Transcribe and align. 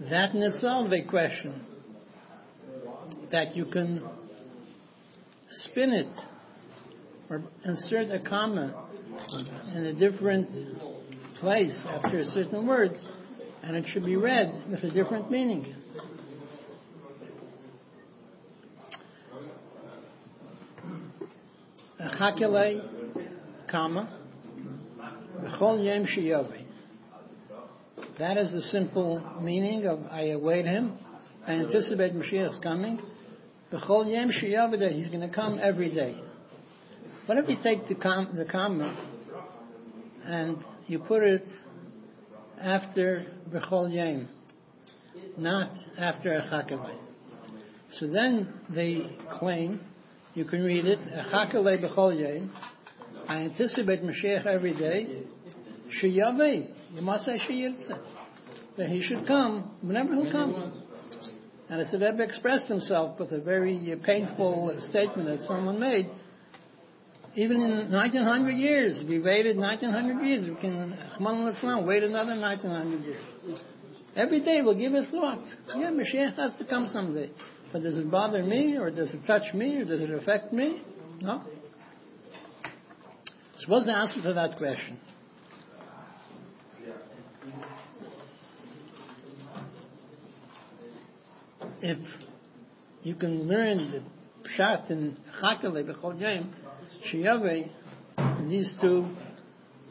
that 0.00 0.32
in 0.32 0.42
itself 0.42 0.90
a 0.92 1.02
question 1.02 1.62
that 3.28 3.54
you 3.54 3.66
can 3.66 4.02
spin 5.50 5.92
it 5.92 6.08
or 7.28 7.42
insert 7.66 8.10
a 8.10 8.18
comma 8.18 8.72
in 9.74 9.84
a 9.84 9.92
different 9.92 10.48
place 11.34 11.84
after 11.84 12.20
a 12.20 12.24
certain 12.24 12.66
word 12.66 12.98
and 13.62 13.76
it 13.76 13.86
should 13.86 14.06
be 14.06 14.16
read 14.16 14.54
with 14.70 14.82
a 14.84 14.90
different 14.90 15.30
meaning. 15.30 15.74
Chakelei, 22.00 22.82
comma, 23.66 24.08
B'chol 25.42 25.84
yem 25.84 26.06
shiyovi. 26.06 26.65
That 28.18 28.38
is 28.38 28.52
the 28.52 28.62
simple 28.62 29.20
meaning 29.42 29.86
of 29.86 30.06
I 30.10 30.28
await 30.28 30.64
him. 30.64 30.98
I 31.46 31.52
anticipate 31.52 32.14
Mashiach's 32.14 32.58
coming. 32.58 33.00
B'chol 33.70 34.06
yem 34.06 34.78
that 34.78 34.92
he's 34.92 35.08
going 35.08 35.20
to 35.20 35.28
come 35.28 35.58
every 35.60 35.90
day. 35.90 36.16
What 37.26 37.36
if 37.36 37.50
you 37.50 37.56
take 37.56 37.88
the, 37.88 37.94
com- 37.94 38.34
the 38.34 38.46
comma 38.46 38.96
and 40.24 40.64
you 40.86 40.98
put 40.98 41.24
it 41.24 41.46
after 42.58 43.26
B'chol 43.50 43.92
yem, 43.92 44.28
not 45.36 45.70
after 45.98 46.30
Chakelei? 46.40 46.96
So 47.90 48.06
then 48.06 48.52
they 48.70 49.14
claim 49.28 49.80
you 50.34 50.44
can 50.44 50.62
read 50.62 50.86
it, 50.86 51.00
Chakalei 51.30 51.78
b'chol 51.78 52.18
yom. 52.18 52.52
I 53.28 53.42
anticipate 53.42 54.02
Mashiach 54.02 54.46
every 54.46 54.74
day. 54.74 55.22
Sheyavei. 55.90 56.70
You 56.94 57.02
must 57.02 57.24
say 57.24 57.38
Sheyirtze. 57.38 57.98
That 58.76 58.88
he 58.88 59.00
should 59.00 59.26
come 59.26 59.70
whenever 59.80 60.14
he'll 60.14 60.30
come. 60.30 60.72
And 61.68 61.80
as 61.80 61.92
Rebbe 61.92 62.22
expressed 62.22 62.68
himself 62.68 63.18
with 63.18 63.32
a 63.32 63.38
very 63.38 63.92
uh, 63.92 63.96
painful 63.96 64.78
statement 64.78 65.28
that 65.28 65.40
someone 65.40 65.80
made, 65.80 66.08
even 67.34 67.60
in 67.60 67.90
1900 67.90 68.52
years, 68.52 69.02
we 69.02 69.18
waited 69.18 69.56
1900 69.56 70.24
years, 70.24 70.46
we 70.46 70.54
can, 70.54 70.96
wait 71.84 72.02
another 72.04 72.38
1900 72.38 73.04
years. 73.04 73.22
Every 74.14 74.40
day 74.40 74.62
we'll 74.62 74.74
give 74.74 74.94
a 74.94 75.04
thought. 75.04 75.44
Yeah, 75.76 75.90
Mashiach 75.90 76.36
has 76.36 76.54
to 76.56 76.64
come 76.64 76.86
someday. 76.86 77.30
But 77.72 77.82
does 77.82 77.98
it 77.98 78.10
bother 78.10 78.42
me, 78.42 78.78
or 78.78 78.90
does 78.90 79.12
it 79.12 79.26
touch 79.26 79.52
me, 79.52 79.78
or 79.80 79.84
does 79.84 80.00
it 80.00 80.10
affect 80.10 80.52
me? 80.52 80.80
No. 81.20 81.42
So 83.56 83.66
what's 83.68 83.86
the 83.86 83.96
answer 83.96 84.22
to 84.22 84.32
that 84.34 84.56
question? 84.56 84.98
If 91.82 91.98
you 93.02 93.14
can 93.14 93.48
learn 93.48 93.90
the 93.90 94.02
pshat 94.44 94.90
in 94.90 95.16
Chakale 95.40 95.84
b'chol 95.84 96.18
yom, 96.18 96.54
shiyave, 97.02 97.68
these 98.48 98.72
two 98.72 99.10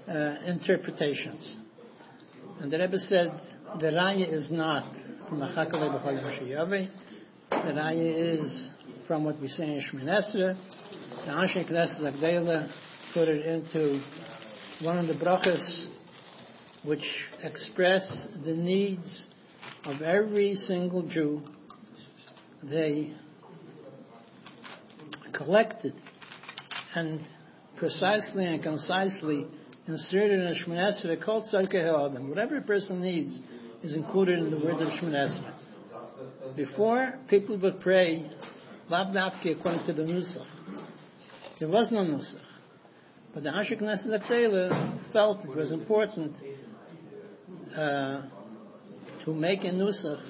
uh, 0.07 0.13
interpretations. 0.45 1.57
And 2.59 2.71
the 2.71 2.79
Rebbe 2.79 2.99
said 2.99 3.39
the 3.79 3.87
raya 3.87 4.27
is 4.27 4.51
not 4.51 4.85
from 5.29 5.43
a 5.43 5.47
Chakale 5.47 5.99
b'chol 5.99 6.21
yom 6.23 6.31
shiyave, 6.31 6.89
the 7.51 7.55
raya 7.55 8.39
is 8.39 8.71
from 9.05 9.23
what 9.23 9.39
we 9.39 9.47
say 9.47 9.75
in 9.75 9.79
Shemon 9.79 10.05
Esra. 10.05 10.57
The 11.25 11.31
Anshe 11.31 11.65
Knesset 11.65 12.11
Agdela 12.11 12.67
put 13.13 13.27
it 13.27 13.45
into 13.45 14.01
one 14.81 14.97
of 14.97 15.07
the 15.07 15.13
brachas 15.13 15.87
which 16.81 17.25
express 17.43 18.25
the 18.25 18.55
needs 18.55 19.27
of 19.85 20.01
every 20.01 20.55
single 20.55 21.03
Jew. 21.03 21.43
They 22.65 23.11
collected 25.31 25.93
and 26.95 27.21
precisely 27.75 28.45
and 28.45 28.63
concisely 28.63 29.45
inserted 29.87 30.39
in 30.39 30.55
Shemon 30.55 30.83
Esra 30.83 31.21
called 31.21 31.43
Tzarkei 31.43 32.19
Whatever 32.27 32.57
a 32.57 32.61
person 32.61 33.01
needs 33.01 33.39
is 33.83 33.93
included 33.93 34.39
in 34.39 34.49
the 34.49 34.57
words 34.57 34.81
of 34.81 34.89
Shemon 34.89 35.13
Esra. 35.13 35.53
Before, 36.55 37.19
people 37.27 37.55
would 37.57 37.81
pray 37.81 38.27
Lav 38.89 39.15
according 39.15 39.83
to 39.85 39.93
the 39.93 40.03
Nusach. 40.03 40.47
There 41.59 41.67
was 41.67 41.91
no 41.91 41.99
Nusach. 41.99 42.39
But 43.31 43.43
the 43.43 43.49
Ashik 43.49 43.79
Knesset 43.79 45.11
felt 45.13 45.43
it 45.43 45.55
was 45.55 45.71
important 45.71 46.35
uh, 47.77 48.21
to 49.23 49.33
make 49.35 49.63
a 49.63 49.69
Nusach 49.69 50.21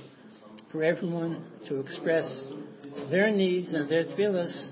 for 0.75 0.83
everyone 0.83 1.41
to 1.65 1.79
express 1.79 2.43
their 3.09 3.31
needs 3.31 3.73
and 3.73 3.87
their 3.87 4.03
tefillahs 4.03 4.71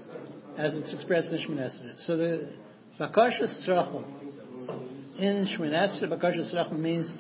as 0.58 0.76
it's 0.76 0.92
expressed 0.92 1.32
in 1.32 1.38
Shemon 1.38 1.98
So 1.98 2.18
the 2.18 2.50
Bakashas 3.00 3.66
Tzrachim 3.66 4.04
in 5.18 5.46
Shemon 5.46 5.72
Esrei, 5.72 6.10
Bakashas 6.10 6.54
Tzrachim 6.54 6.80
means 6.80 7.18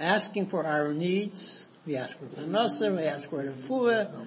asking 0.00 0.46
for 0.46 0.64
our 0.64 0.94
needs 0.94 1.66
we 1.84 1.96
ask 1.96 2.18
for 2.18 2.24
Panosim, 2.24 2.96
we 2.96 3.02
ask 3.02 3.28
for 3.28 3.44
Refuah, 3.44 4.26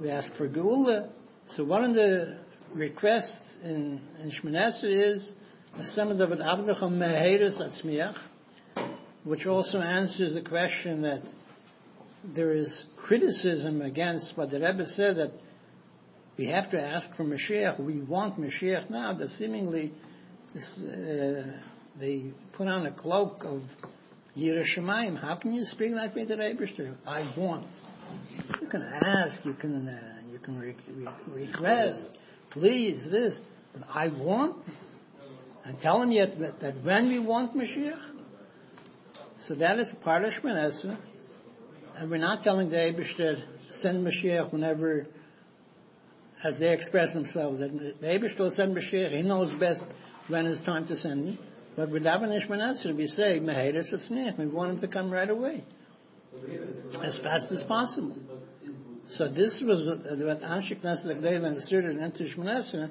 we 0.00 0.10
ask 0.10 0.34
for 0.34 0.48
Geula. 0.48 1.08
So 1.46 1.62
one 1.62 1.84
of 1.84 1.94
the 1.94 2.38
requests 2.74 3.56
in, 3.62 4.00
in 4.20 4.32
Shmonesra 4.32 4.90
is 4.90 5.32
some 5.82 6.10
of 6.10 6.18
the 6.18 6.26
Avdacham 6.26 6.98
Meheirus 6.98 7.60
Atzmiach, 7.62 8.16
which 9.22 9.46
also 9.46 9.80
answers 9.80 10.34
the 10.34 10.42
question 10.42 11.02
that 11.02 11.22
there 12.24 12.52
is 12.52 12.84
criticism 13.02 13.82
against 13.82 14.36
what 14.36 14.50
the 14.50 14.60
Rebbe 14.60 14.86
said 14.86 15.16
that 15.16 15.32
we 16.36 16.46
have 16.46 16.70
to 16.70 16.82
ask 16.82 17.14
for 17.14 17.24
Mashiach. 17.24 17.78
We 17.78 17.98
want 18.00 18.40
Mashiach 18.40 18.88
now. 18.88 19.12
That 19.12 19.28
seemingly 19.28 19.92
this, 20.54 20.80
uh, 20.80 21.52
they 21.98 22.32
put 22.52 22.68
on 22.68 22.86
a 22.86 22.90
cloak 22.90 23.44
of 23.44 23.62
Yerushalayim, 24.36 25.20
how 25.20 25.34
can 25.34 25.52
you 25.52 25.64
speak 25.64 25.92
like 25.92 26.16
way 26.16 26.24
to 26.24 26.36
the 26.36 26.96
I 27.06 27.26
want. 27.36 27.66
You 28.60 28.66
can 28.66 28.82
ask, 28.82 29.44
you 29.44 29.52
can, 29.52 29.88
uh, 29.88 29.98
you 30.30 30.38
can 30.38 30.58
re- 30.58 30.74
re- 30.94 31.46
request, 31.46 32.16
please, 32.50 33.08
this, 33.10 33.40
but 33.74 33.86
I 33.92 34.08
want. 34.08 34.56
And 35.64 35.78
tell 35.78 36.00
him 36.00 36.12
yet 36.12 36.38
that, 36.40 36.60
that 36.60 36.82
when 36.82 37.08
we 37.08 37.18
want 37.18 37.54
Mashiach, 37.54 38.00
so 39.38 39.54
that 39.56 39.78
is 39.78 39.92
part 39.92 40.24
of 40.24 40.32
Shemon 40.32 40.56
and 40.56 40.98
we're 42.10 42.18
not 42.18 42.42
telling 42.42 42.70
the 42.70 42.76
Eibishter 42.76 43.42
send 43.70 44.06
Mashiach 44.06 44.52
whenever, 44.52 45.06
as 46.42 46.58
they 46.58 46.72
express 46.72 47.12
themselves, 47.12 47.60
that 47.60 48.00
the 48.00 48.06
Eibishter 48.06 48.38
will 48.38 48.50
send 48.50 48.76
Mashiach, 48.76 49.14
he 49.14 49.22
knows 49.22 49.52
best 49.52 49.84
when 50.28 50.46
it's 50.46 50.60
time 50.60 50.86
to 50.86 50.96
send 50.96 51.28
him. 51.28 51.38
But 51.74 51.88
with 51.88 52.04
Daven 52.04 52.34
Ishmael 52.34 52.94
we 52.94 53.06
say, 53.06 53.40
Meheres 53.40 53.92
Atzmiach, 53.92 54.38
we 54.38 54.46
want 54.46 54.72
him 54.72 54.80
to 54.80 54.88
come 54.88 55.10
right 55.10 55.28
away. 55.28 55.64
As 57.02 57.18
fast 57.18 57.50
as 57.52 57.62
possible. 57.62 58.16
So 59.08 59.28
this 59.28 59.60
was 59.60 59.86
what 59.86 60.42
Anshik 60.42 60.82
Nasir 60.82 61.14
Agdela 61.14 61.48
inserted 61.48 61.96
into 61.96 62.24
Shemon 62.24 62.90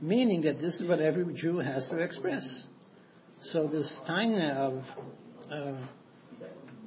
meaning 0.00 0.42
that 0.42 0.60
this 0.60 0.80
is 0.80 0.86
what 0.86 1.00
every 1.00 1.32
Jew 1.34 1.58
has 1.58 1.88
to 1.88 1.98
express. 1.98 2.66
So 3.40 3.66
this 3.66 4.00
time 4.00 4.34
of 4.34 4.84
uh, 5.50 5.72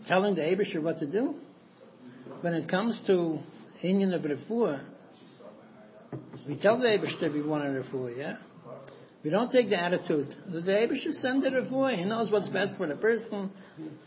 telling 0.08 0.36
the 0.36 0.42
Abishur 0.42 0.82
what 0.82 1.00
to 1.00 1.08
do, 1.08 1.36
when 2.42 2.54
it 2.54 2.68
comes 2.68 3.00
to 3.02 3.40
Inyan 3.84 4.14
of 4.14 4.22
Refuah, 4.24 4.82
we 6.48 6.56
tell 6.56 6.78
the 6.78 6.88
Abishur 6.88 7.32
we 7.34 7.42
want 7.42 7.66
a 7.66 7.70
Refuah, 7.70 8.18
yeah? 8.18 8.38
We 9.24 9.30
don't 9.30 9.50
take 9.50 9.70
the 9.70 9.82
attitude. 9.82 10.36
The 10.48 10.98
should 11.00 11.16
send 11.16 11.46
it 11.46 11.54
a 11.54 11.96
He 11.96 12.04
knows 12.04 12.30
what's 12.30 12.50
best 12.50 12.76
for 12.76 12.88
the 12.88 12.96
person. 12.96 13.52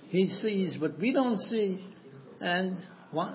He 0.08 0.28
sees 0.28 0.78
what 0.78 0.98
we 0.98 1.12
don't 1.12 1.38
see. 1.38 1.82
And 2.38 2.76
what? 3.12 3.32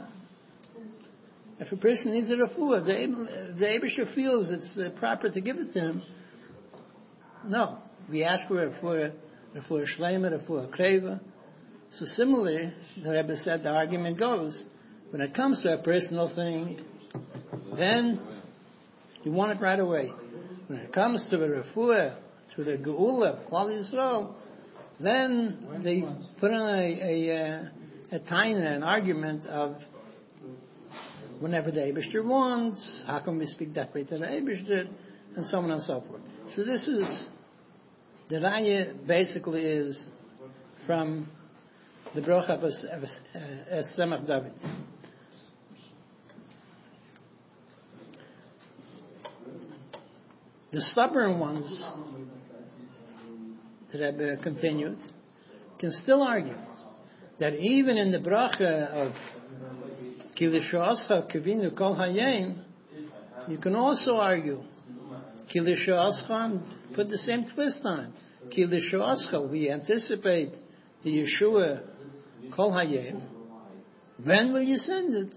If 1.59 1.71
a 1.71 1.77
person 1.77 2.11
needs 2.11 2.29
a 2.29 2.35
refuah, 2.35 2.85
the, 2.85 3.53
the 3.53 4.05
feels 4.05 4.51
it's 4.51 4.77
proper 4.95 5.29
to 5.29 5.41
give 5.41 5.57
it 5.57 5.73
to 5.73 5.79
him. 5.79 6.01
No. 7.45 7.79
We 8.09 8.23
ask 8.23 8.47
for 8.47 8.63
a 8.63 8.69
refuah, 8.69 9.13
refuah 9.55 9.85
shleima, 9.85 10.39
refuah 10.39 10.69
kreva. 10.69 11.19
So 11.91 12.05
similarly, 12.05 12.71
the 12.97 13.11
Rebbe 13.11 13.35
said 13.35 13.63
the 13.63 13.69
argument 13.69 14.17
goes, 14.17 14.65
when 15.09 15.21
it 15.21 15.33
comes 15.33 15.61
to 15.61 15.73
a 15.73 15.77
personal 15.77 16.29
thing, 16.29 16.79
then 17.73 18.19
you 19.23 19.31
want 19.31 19.51
it 19.51 19.61
right 19.61 19.79
away. 19.79 20.07
When 20.67 20.79
it 20.79 20.93
comes 20.93 21.25
to 21.27 21.37
the 21.37 21.47
refuah, 21.47 22.15
to 22.55 22.63
the 22.63 22.77
geula, 22.77 23.45
Klal 23.45 23.69
Yisrael, 23.69 24.33
then 25.01 25.81
they 25.83 26.05
put 26.39 26.51
in 26.51 26.61
a, 26.61 27.27
a, 27.29 27.45
uh, 27.45 27.65
a 28.13 28.19
tiny, 28.19 28.65
an 28.65 28.83
argument 28.83 29.45
of 29.45 29.83
whenever 31.41 31.71
the 31.71 31.81
Abishter 31.81 32.23
wants, 32.23 33.03
how 33.05 33.19
can 33.19 33.37
we 33.37 33.47
speak 33.47 33.73
that 33.73 33.93
way 33.93 34.05
to 34.05 34.17
the 34.17 34.25
Abishter, 34.25 34.87
and 35.35 35.45
so 35.45 35.57
on 35.57 35.71
and 35.71 35.81
so 35.81 35.99
forth. 35.99 36.21
So 36.55 36.63
this 36.63 36.87
is, 36.87 37.27
the 38.29 38.37
raya 38.37 39.05
basically 39.05 39.65
is 39.65 40.07
from 40.85 41.27
the 42.13 42.21
Broch 42.21 42.49
of 42.49 42.63
uh, 42.63 42.67
Semach 43.77 44.27
David. 44.27 44.51
The 50.71 50.81
stubborn 50.81 51.39
ones, 51.39 51.85
the 53.91 53.99
Rebbe 53.99 54.33
uh, 54.33 54.35
continued, 54.41 54.97
can 55.79 55.91
still 55.91 56.21
argue 56.21 56.57
that 57.37 57.55
even 57.55 57.97
in 57.97 58.11
the 58.11 58.19
bracha 58.19 58.87
of 58.87 59.17
Kilishascha 60.35 61.29
Kivinu 61.31 61.75
Kol 61.75 61.95
Hayim, 61.95 62.57
you 63.47 63.57
can 63.57 63.75
also 63.75 64.17
argue 64.17 64.63
Kilishascha 65.53 66.61
put 66.93 67.07
the 67.07 67.17
same 67.17 67.45
twist 67.45 67.85
on. 67.85 68.13
Kilishascha, 68.49 69.47
we 69.47 69.69
anticipate 69.69 70.53
the 71.03 71.21
Yeshua 71.23 71.81
Kol 72.51 72.71
Hayim. 72.71 73.21
When 74.23 74.53
will 74.53 74.61
you 74.61 74.77
send 74.77 75.13
it? 75.15 75.33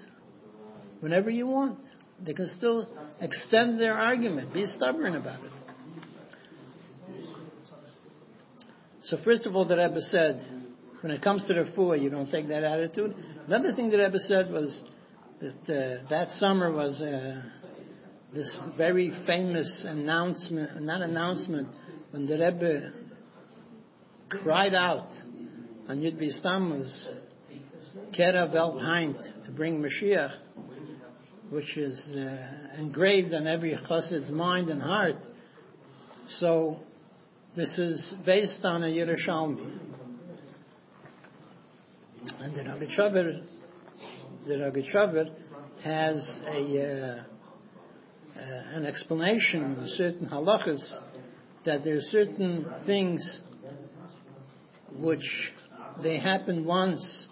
Whenever 1.01 1.31
you 1.31 1.47
want. 1.47 1.79
They 2.23 2.35
can 2.35 2.49
still 2.49 2.89
extend 3.21 3.81
their 3.81 3.95
argument. 3.95 4.53
Be 4.53 4.67
stubborn 4.67 5.17
about 5.17 5.41
it. 5.45 5.53
So 9.01 9.17
first 9.19 9.47
of 9.47 9.55
all, 9.55 9.65
the 9.67 9.77
Rebbe 9.77 10.01
said, 10.01 10.43
when 11.03 11.13
it 11.13 11.21
comes 11.21 11.45
to 11.45 11.55
the 11.55 11.67
four, 11.67 11.95
you 11.95 12.09
don't 12.09 12.31
take 12.31 12.49
that 12.49 12.65
attitude. 12.65 13.15
Another 13.47 13.73
thing 13.73 13.91
the 13.91 13.99
Rebbe 13.99 14.19
said 14.19 14.51
was 14.51 14.83
that 15.41 16.01
uh, 16.03 16.09
that 16.09 16.31
summer 16.31 16.73
was 16.73 17.03
uh, 17.03 17.43
this 18.33 18.57
very 18.57 19.11
famous 19.11 19.85
announcement, 19.85 20.83
not 20.83 21.03
announcement, 21.03 21.69
when 22.11 22.27
the 22.27 22.39
Rebbe 22.39 22.93
cried 24.31 24.75
out 24.75 25.11
on 25.89 26.01
Yud 26.01 26.19
Bistam 26.19 26.77
was 26.77 27.13
Kera 28.13 28.53
Welt 28.53 28.77
Heint 28.77 29.45
to 29.45 29.51
bring 29.51 29.83
Mashiach 29.83 30.33
which 31.51 31.77
is 31.77 32.11
uh, 32.17 32.37
engraved 32.79 33.33
on 33.35 33.47
every 33.47 33.77
chassid's 33.77 34.31
mind 34.31 34.71
and 34.71 34.83
heart. 34.83 35.25
So 36.29 36.81
this 37.55 37.79
is 37.79 38.13
based 38.25 38.65
on 38.65 38.83
a 38.83 38.89
Yerushalmi. 38.89 39.79
And 42.41 42.55
the 42.55 42.63
Rogachover, 42.63 43.45
the 44.47 44.55
Rogachover 44.55 45.31
has 45.83 46.41
a, 46.47 46.83
uh, 46.83 47.23
uh, 48.37 48.43
an 48.73 48.87
explanation 48.87 49.79
of 49.79 49.89
certain 49.89 50.27
halachas 50.27 51.01
that 51.65 51.85
there 51.85 51.97
are 51.97 52.01
certain 52.01 52.67
things 52.85 53.43
which 54.93 55.53
they 56.01 56.17
happen 56.19 56.65
once 56.65 57.29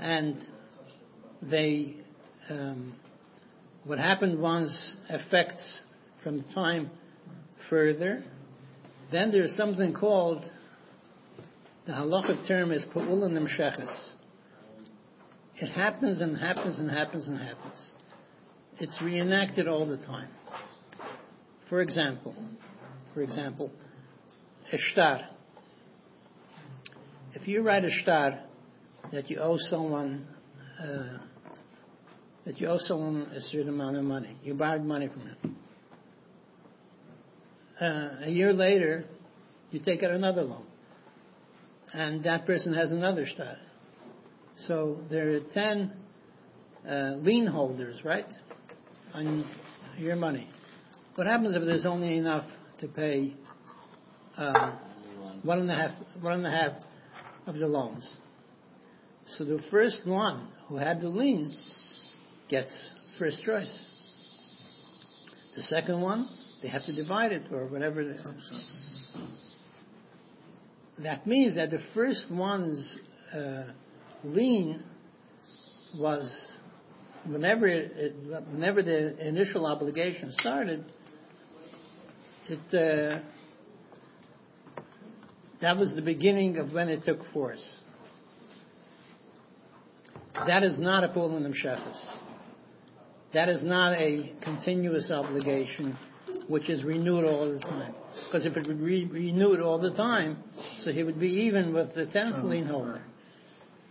and 0.00 0.36
they 1.42 1.94
um, 2.50 2.94
what 3.84 3.98
happened 3.98 4.38
once 4.38 4.96
affects 5.08 5.80
from 6.18 6.42
time 6.42 6.90
further. 7.68 8.24
Then 9.10 9.30
there's 9.30 9.54
something 9.54 9.92
called, 9.92 10.44
the 11.86 11.92
halachic 11.92 12.46
term 12.46 12.72
is 12.72 12.84
pa'ulan 12.84 13.32
nimshechas. 13.32 14.14
It 15.56 15.70
happens 15.70 16.20
and 16.20 16.36
happens 16.36 16.78
and 16.78 16.90
happens 16.90 17.28
and 17.28 17.38
happens. 17.38 17.92
It's 18.78 19.00
reenacted 19.00 19.66
all 19.66 19.86
the 19.86 19.96
time. 19.96 20.28
For 21.68 21.80
example, 21.80 22.34
for 23.14 23.22
example, 23.22 23.72
a 24.72 24.78
shtar. 24.78 25.26
If 27.40 27.46
you 27.46 27.62
write 27.62 27.84
a 27.84 27.90
shtar 27.90 28.40
that 29.12 29.30
you 29.30 29.38
owe 29.38 29.58
someone 29.58 30.26
uh, 30.82 31.18
that 32.44 32.60
you 32.60 32.66
owe 32.66 32.78
someone 32.78 33.30
a 33.32 33.40
certain 33.40 33.68
amount 33.68 33.96
of 33.96 34.02
money. 34.02 34.36
You 34.42 34.54
borrowed 34.54 34.84
money 34.84 35.06
from 35.06 35.22
him. 35.22 35.56
Uh, 37.80 38.26
a 38.26 38.30
year 38.30 38.52
later, 38.52 39.04
you 39.70 39.78
take 39.78 40.02
out 40.02 40.10
another 40.10 40.42
loan. 40.42 40.64
And 41.94 42.24
that 42.24 42.44
person 42.44 42.74
has 42.74 42.90
another 42.90 43.24
shtar. 43.24 43.56
So 44.56 45.00
there 45.08 45.34
are 45.34 45.40
ten 45.40 45.92
uh, 46.88 47.14
lien 47.20 47.46
holders, 47.46 48.04
right, 48.04 48.32
on 49.14 49.44
your 49.96 50.16
money. 50.16 50.48
What 51.14 51.28
happens 51.28 51.54
if 51.54 51.64
there's 51.64 51.86
only 51.86 52.16
enough 52.16 52.46
to 52.78 52.88
pay 52.88 53.34
uh, 54.36 54.72
one 55.44 55.60
and 55.60 55.70
a 55.70 55.76
half, 55.76 55.92
one 56.20 56.32
and 56.32 56.46
a 56.46 56.50
half 56.50 56.72
of 57.48 57.58
the 57.58 57.66
loans? 57.66 58.20
So 59.26 59.44
the 59.44 59.60
first 59.60 60.06
one 60.06 60.46
who 60.68 60.76
had 60.76 61.00
the 61.00 61.08
liens 61.08 62.18
gets 62.48 63.16
first 63.18 63.42
choice. 63.42 63.88
The 65.56 65.62
second 65.62 66.00
one, 66.00 66.24
they 66.62 66.68
have 66.68 66.82
to 66.82 66.94
divide 66.94 67.32
it 67.32 67.50
or 67.50 67.66
whatever. 67.66 68.14
That 70.98 71.26
means 71.26 71.56
that 71.56 71.70
the 71.70 71.78
first 71.78 72.30
one's 72.30 72.98
uh, 73.34 73.64
lien 74.24 74.84
was 75.98 76.58
whenever 77.24 77.66
it, 77.66 78.14
whenever 78.50 78.82
the 78.82 79.26
initial 79.26 79.66
obligation 79.66 80.32
started, 80.32 80.84
it 82.48 82.74
uh, 82.74 83.18
that 85.60 85.76
was 85.76 85.94
the 85.94 86.02
beginning 86.02 86.58
of 86.58 86.72
when 86.72 86.88
it 86.88 87.04
took 87.04 87.24
force. 87.32 87.80
That 90.46 90.62
is 90.62 90.78
not 90.78 91.04
a 91.04 91.08
Pulim 91.08 91.52
Shechus. 91.52 92.00
That 93.32 93.48
is 93.48 93.62
not 93.62 93.94
a 93.94 94.32
continuous 94.40 95.10
obligation 95.10 95.96
which 96.46 96.70
is 96.70 96.82
renewed 96.82 97.24
all 97.24 97.50
the 97.50 97.58
time. 97.58 97.94
Because 98.24 98.46
if 98.46 98.56
it 98.56 98.66
would 98.66 98.84
be 98.84 99.04
renewed 99.04 99.60
all 99.60 99.78
the 99.78 99.90
time, 99.90 100.42
so 100.78 100.92
he 100.92 101.02
would 101.02 101.20
be 101.20 101.42
even 101.42 101.72
with 101.72 101.94
the 101.94 102.06
tenth 102.06 102.42
lien 102.42 102.66
holder. 102.66 103.02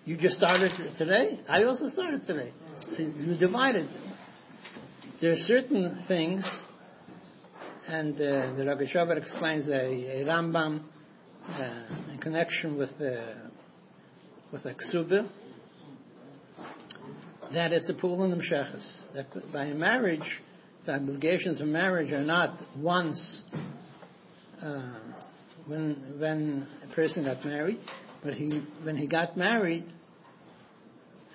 You 0.05 0.17
just 0.17 0.37
started 0.37 0.71
today. 0.95 1.39
I 1.47 1.63
also 1.63 1.87
started 1.87 2.25
today. 2.25 2.51
So 2.91 3.03
you 3.03 3.35
divided. 3.35 3.87
There 5.19 5.31
are 5.31 5.37
certain 5.37 6.03
things, 6.03 6.61
and 7.87 8.15
uh, 8.15 8.53
the 8.55 8.63
Rogachover 8.63 9.17
explains 9.17 9.67
a, 9.67 10.21
a 10.21 10.25
Rambam 10.25 10.83
in 12.11 12.17
connection 12.19 12.77
with 12.77 13.01
uh, 13.01 13.21
with 14.51 14.65
a 14.65 14.73
ksuba, 14.73 15.27
that 17.51 17.73
it's 17.73 17.89
a 17.89 17.93
pool 17.93 18.23
in 18.23 18.31
the 18.31 18.37
mshechas. 18.37 19.11
That 19.13 19.51
by 19.51 19.71
marriage, 19.71 20.41
the 20.85 20.95
obligations 20.95 21.61
of 21.61 21.67
marriage 21.67 22.11
are 22.11 22.23
not 22.23 22.59
once 22.77 23.43
uh, 24.61 24.81
when 25.65 25.95
when 26.19 26.67
a 26.83 26.93
person 26.93 27.25
got 27.25 27.43
married, 27.45 27.79
but 28.23 28.33
he 28.33 28.49
when 28.83 28.97
he 28.97 29.07
got 29.07 29.37
married, 29.37 29.85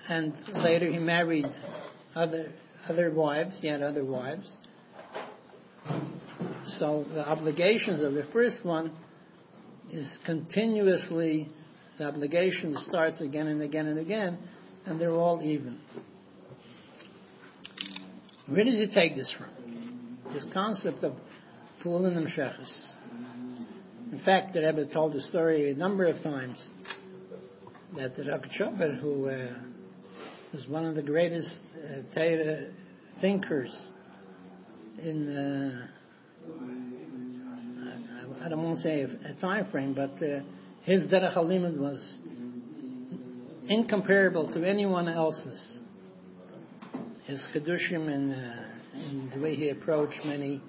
and 0.07 0.33
later 0.55 0.91
he 0.91 0.99
married 0.99 1.49
other 2.15 2.51
other 2.87 3.09
wives. 3.09 3.61
He 3.61 3.67
had 3.67 3.81
other 3.81 4.03
wives. 4.03 4.57
So 6.65 7.05
the 7.13 7.27
obligations 7.27 8.01
of 8.01 8.13
the 8.13 8.23
first 8.23 8.63
one 8.63 8.91
is 9.93 10.17
continuously 10.25 11.49
the 11.97 12.05
obligation 12.05 12.75
starts 12.77 13.21
again 13.21 13.47
and 13.47 13.61
again 13.61 13.85
and 13.87 13.99
again 13.99 14.37
and 14.85 14.99
they're 14.99 15.11
all 15.11 15.41
even. 15.43 15.79
Where 18.47 18.63
does 18.63 18.77
he 18.77 18.87
take 18.87 19.15
this 19.15 19.31
from? 19.31 19.47
This 20.31 20.45
concept 20.45 21.03
of 21.03 21.15
Pulin 21.81 22.17
and 22.17 22.27
Shechus. 22.27 22.91
In 24.11 24.17
fact, 24.17 24.53
the 24.53 24.61
Rebbe 24.61 24.85
told 24.85 25.13
the 25.13 25.21
story 25.21 25.71
a 25.71 25.75
number 25.75 26.05
of 26.05 26.21
times 26.23 26.69
that 27.95 28.15
the 28.15 28.23
Rogachover, 28.23 28.99
who 28.99 29.29
uh, 29.29 29.47
was 30.51 30.67
one 30.67 30.85
of 30.85 30.95
the 30.95 31.01
greatest 31.03 31.63
uh, 31.75 32.01
Torah 32.13 32.65
thinkers 33.21 33.91
in, 35.01 35.37
uh, 35.37 35.87
I, 38.43 38.49
don't 38.49 38.63
want 38.63 38.75
to 38.77 38.81
say 38.81 39.01
a, 39.01 39.31
a 39.31 39.33
time 39.33 39.65
frame, 39.65 39.93
but 39.93 40.21
uh, 40.21 40.41
his 40.81 41.07
Derech 41.07 41.77
was 41.77 42.17
incomparable 43.67 44.49
to 44.49 44.63
anyone 44.65 45.07
else's. 45.07 45.79
His 47.23 47.45
chidushim 47.53 48.13
and, 48.13 48.33
uh, 48.33 49.33
the 49.33 49.39
way 49.39 49.55
he 49.55 49.69
approached 49.69 50.25
many 50.25 50.61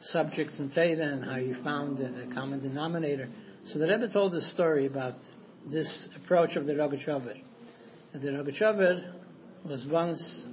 subjects 0.00 0.58
in 0.58 0.70
Torah 0.70 1.12
and 1.12 1.24
how 1.24 1.36
he 1.36 1.52
found 1.52 1.98
the 1.98 2.34
common 2.34 2.60
denominator. 2.60 3.28
So 3.64 3.78
the 3.78 3.86
Rebbe 3.86 4.08
told 4.08 4.34
a 4.34 4.40
story 4.40 4.86
about 4.86 5.18
this 5.66 6.08
approach 6.16 6.56
of 6.56 6.66
the 6.66 6.72
Rogachover. 6.72 7.38
The 8.12 8.28
Rogachover 8.28 9.12
was 9.64 9.84
once, 9.84 10.46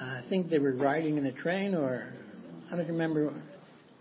I 0.00 0.22
think 0.22 0.48
they 0.48 0.58
were 0.58 0.72
riding 0.72 1.18
in 1.18 1.26
a 1.26 1.32
train 1.32 1.74
or 1.74 2.14
I 2.70 2.76
don't 2.76 2.88
remember 2.88 3.32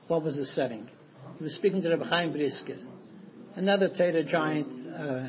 what 0.07 0.23
was 0.23 0.35
the 0.35 0.45
setting. 0.45 0.89
He 1.37 1.43
was 1.43 1.55
speaking 1.55 1.81
to 1.81 1.89
Rebbe 1.89 2.05
Chaim 2.05 2.31
Brisker 2.31 2.77
another 3.57 3.89
Teda 3.89 4.23
giant, 4.23 4.71
uh, 4.87 5.25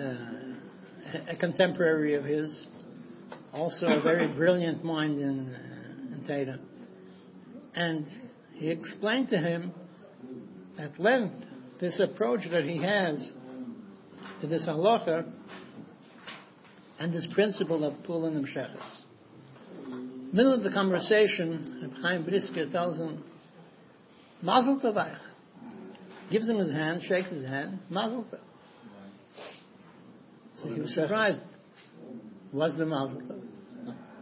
uh, 0.00 0.14
a 1.28 1.36
contemporary 1.36 2.14
of 2.14 2.24
his, 2.24 2.66
also 3.52 3.86
a 3.86 4.00
very 4.00 4.26
brilliant 4.40 4.82
mind 4.82 5.20
in, 5.20 5.54
uh, 5.54 6.32
in. 6.32 6.58
And 7.74 8.06
he 8.54 8.68
explained 8.68 9.28
to 9.28 9.38
him 9.38 9.72
at 10.78 10.98
length 10.98 11.44
this 11.78 12.00
approach 12.00 12.48
that 12.48 12.64
he 12.64 12.78
has 12.78 13.34
to 14.40 14.46
this 14.46 14.66
halacha 14.66 15.30
and 16.98 17.12
this 17.12 17.26
principle 17.26 17.84
of 17.84 18.02
pulling 18.04 18.36
and 18.36 18.46
sheches. 18.46 18.97
Middle 20.32 20.52
of 20.52 20.62
the 20.62 20.70
conversation, 20.70 21.94
Chaim 22.02 22.22
Brisker 22.22 22.66
tells 22.66 22.98
him, 22.98 23.24
Mazel 24.42 24.78
Tov 24.78 25.16
Gives 26.30 26.48
him 26.48 26.58
his 26.58 26.70
hand, 26.70 27.02
shakes 27.02 27.30
his 27.30 27.44
hand, 27.44 27.78
Mazel 27.88 28.24
Tov. 28.24 28.40
So 30.54 30.68
he 30.68 30.80
was 30.80 30.92
surprised. 30.92 31.42
What's 32.50 32.74
the 32.74 32.84
Mazel 32.84 33.22
Tov? 33.22 33.42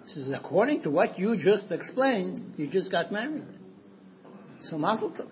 He 0.05 0.13
says, 0.13 0.31
according 0.31 0.83
to 0.83 0.91
what 0.91 1.19
you 1.19 1.37
just 1.37 1.73
explained, 1.73 2.55
you 2.57 2.69
just 2.69 2.91
got 2.93 3.11
married. 3.11 3.43
So 4.61 4.79
Mazel 4.79 5.11
Tov. 5.11 5.29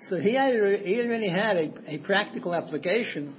So 0.00 0.20
he, 0.20 0.34
had, 0.34 0.52
he 0.80 1.00
already 1.00 1.28
had 1.28 1.56
a, 1.56 1.72
a 1.94 1.98
practical 1.98 2.54
application 2.54 3.34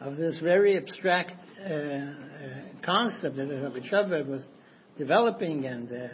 of 0.00 0.16
this 0.16 0.38
very 0.38 0.76
abstract 0.76 1.34
uh, 1.64 2.25
concept 2.86 3.36
that 3.36 3.48
Rabbi 3.48 3.80
Shabbat 3.80 4.26
was 4.26 4.48
developing 4.96 5.66
and 5.66 5.92
uh, 5.92 6.08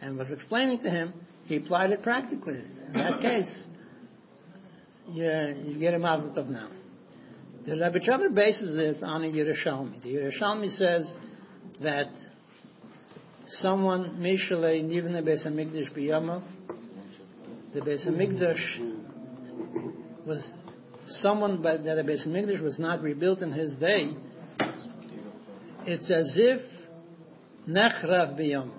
and 0.00 0.16
was 0.16 0.30
explaining 0.30 0.78
to 0.78 0.90
him. 0.90 1.12
He 1.46 1.56
applied 1.56 1.90
it 1.90 2.02
practically. 2.02 2.62
In 2.86 2.92
that 2.94 3.20
case, 3.20 3.66
you, 5.12 5.24
you 5.66 5.74
get 5.74 5.94
a 5.94 5.98
mazel 5.98 6.30
tov 6.30 6.48
now. 6.48 6.68
The 7.66 7.78
Rabbi 7.78 7.98
Shabbat 7.98 8.34
bases 8.34 8.76
it 8.76 9.02
on 9.02 9.24
a 9.24 9.28
Yerushalmi. 9.28 10.00
The 10.02 10.14
Yerushalmi 10.14 10.70
says 10.70 11.18
that 11.80 12.10
someone 13.46 14.18
Mishalei 14.18 14.84
Nivne 14.84 15.22
Beis 15.22 15.46
Hamikdash 15.46 15.90
biyamav. 15.92 16.42
The 17.72 17.80
Beis 17.80 18.06
Hamikdash 18.06 18.64
was 20.24 20.52
someone 21.06 21.60
by, 21.60 21.76
that 21.78 21.98
a 21.98 22.04
Beis 22.04 22.26
Hamikdash 22.26 22.60
was 22.60 22.78
not 22.78 23.02
rebuilt 23.02 23.42
in 23.42 23.52
his 23.52 23.74
day. 23.74 24.14
It's 25.86 26.10
as 26.10 26.38
if 26.38 26.62
Nechrav 27.68 28.38
biyamav. 28.38 28.70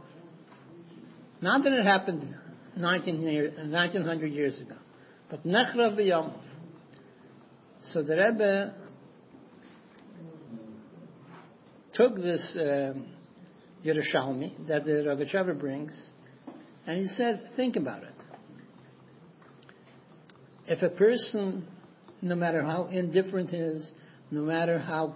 Not 1.40 1.64
that 1.64 1.74
it 1.74 1.86
happened 1.86 2.36
19 2.76 3.22
year, 3.22 3.54
1900 3.58 4.32
years 4.32 4.60
ago, 4.60 4.76
but 5.30 5.46
Nechrav 5.46 5.98
biyamav. 5.98 6.40
So 7.82 8.02
the 8.02 8.16
Rebbe 8.16 8.74
took 11.94 12.16
this 12.18 12.56
um, 12.56 13.06
Yerushalmi 13.84 14.68
that 14.68 14.86
the 14.86 15.26
Trevor 15.26 15.54
brings, 15.54 16.14
and 16.88 16.98
he 16.98 17.06
said, 17.06 17.52
think 17.56 17.76
about 17.76 18.04
it. 18.04 18.16
If 20.68 20.82
a 20.82 20.90
person, 20.90 21.68
no 22.24 22.34
matter 22.34 22.64
how 22.64 22.88
indifferent 22.88 23.52
he 23.52 23.58
is, 23.58 23.94
no 24.32 24.42
matter 24.42 24.80
how 24.80 25.10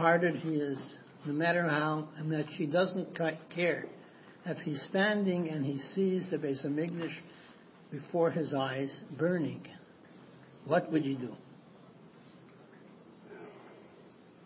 cold-hearted 0.00 0.36
he 0.36 0.54
is, 0.54 0.98
no 1.26 1.32
matter 1.34 1.68
how 1.68 2.08
much 2.24 2.54
he 2.54 2.64
doesn't 2.64 3.18
care, 3.50 3.84
if 4.46 4.60
he's 4.62 4.80
standing 4.80 5.50
and 5.50 5.64
he 5.64 5.76
sees 5.76 6.30
the 6.30 6.38
Beis 6.38 6.64
Hamikdash 6.64 7.18
before 7.90 8.30
his 8.30 8.54
eyes 8.54 9.02
burning, 9.10 9.66
what 10.64 10.90
would 10.90 11.04
you 11.04 11.16
do? 11.16 11.36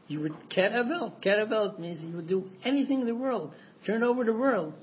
You 0.09 0.21
would 0.21 0.35
keravel. 0.51 1.21
Keravel 1.23 1.79
means 1.79 2.03
you 2.03 2.17
would 2.17 2.27
do 2.27 2.51
anything 2.65 3.03
in 3.03 3.07
the 3.07 3.15
world, 3.15 3.55
turn 3.85 4.03
over 4.03 4.25
the 4.25 4.33
world 4.33 4.75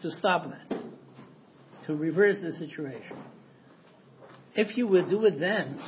to 0.00 0.10
stop 0.10 0.50
that, 0.50 0.78
to 1.84 1.94
reverse 1.94 2.40
the 2.40 2.54
situation. 2.54 3.16
If 4.54 4.78
you 4.78 4.86
would 4.86 5.10
do 5.10 5.26
it 5.26 5.38
then, 5.38 5.78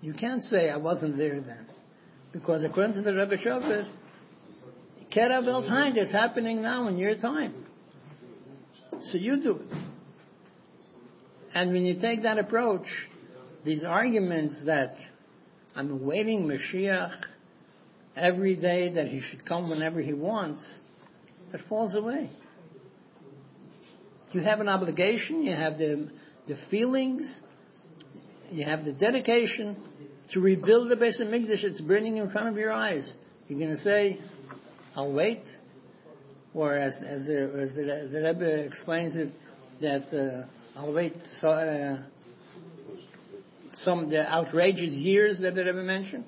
you 0.00 0.14
can't 0.14 0.42
say 0.42 0.70
I 0.70 0.76
wasn't 0.76 1.16
there 1.18 1.40
then, 1.40 1.66
because 2.32 2.64
according 2.64 2.94
to 2.94 3.02
the 3.02 3.12
Rebbe 3.12 3.36
Shofet, 3.36 3.86
keravel 5.10 5.66
time 5.66 5.96
is 5.96 6.12
happening 6.12 6.62
now 6.62 6.88
in 6.88 6.98
your 6.98 7.14
time. 7.14 7.54
So 9.00 9.18
you 9.18 9.36
do 9.36 9.56
it. 9.56 9.76
And 11.54 11.72
when 11.72 11.84
you 11.84 11.94
take 11.94 12.22
that 12.22 12.38
approach, 12.38 13.08
these 13.64 13.84
arguments 13.84 14.62
that 14.62 14.98
I'm 15.74 16.04
waiting 16.04 16.46
Mashiach 16.46 17.24
every 18.16 18.54
day 18.54 18.90
that 18.90 19.08
he 19.08 19.20
should 19.20 19.44
come 19.44 19.68
whenever 19.68 20.00
he 20.00 20.12
wants, 20.12 20.80
it 21.52 21.60
falls 21.60 21.94
away. 21.94 22.30
You 24.32 24.40
have 24.40 24.60
an 24.60 24.68
obligation, 24.68 25.42
you 25.42 25.52
have 25.52 25.78
the, 25.78 26.08
the 26.46 26.54
feelings, 26.54 27.42
you 28.52 28.64
have 28.64 28.84
the 28.84 28.92
dedication 28.92 29.76
to 30.30 30.40
rebuild 30.40 30.88
the 30.88 30.96
Beis 30.96 31.20
Hamikdash. 31.20 31.64
It's 31.64 31.80
burning 31.80 32.16
in 32.16 32.30
front 32.30 32.48
of 32.48 32.56
your 32.56 32.72
eyes. 32.72 33.16
You're 33.48 33.58
going 33.58 33.72
to 33.72 33.76
say, 33.76 34.18
"I'll 34.96 35.12
wait," 35.12 35.44
or 36.54 36.74
as 36.74 37.02
as 37.02 37.26
the 37.26 37.50
as 37.60 37.74
the, 37.74 38.08
the 38.10 38.22
Rebbe 38.22 38.64
explains 38.64 39.16
it, 39.16 39.32
that 39.80 40.14
uh, 40.14 40.78
I'll 40.78 40.92
wait. 40.92 41.26
So, 41.28 41.50
uh, 41.50 41.98
some 43.72 44.00
of 44.00 44.10
the 44.10 44.30
outrageous 44.30 44.92
years 44.92 45.40
that 45.40 45.54
the 45.54 45.64
Rebbe 45.64 45.82
mentioned. 45.82 46.26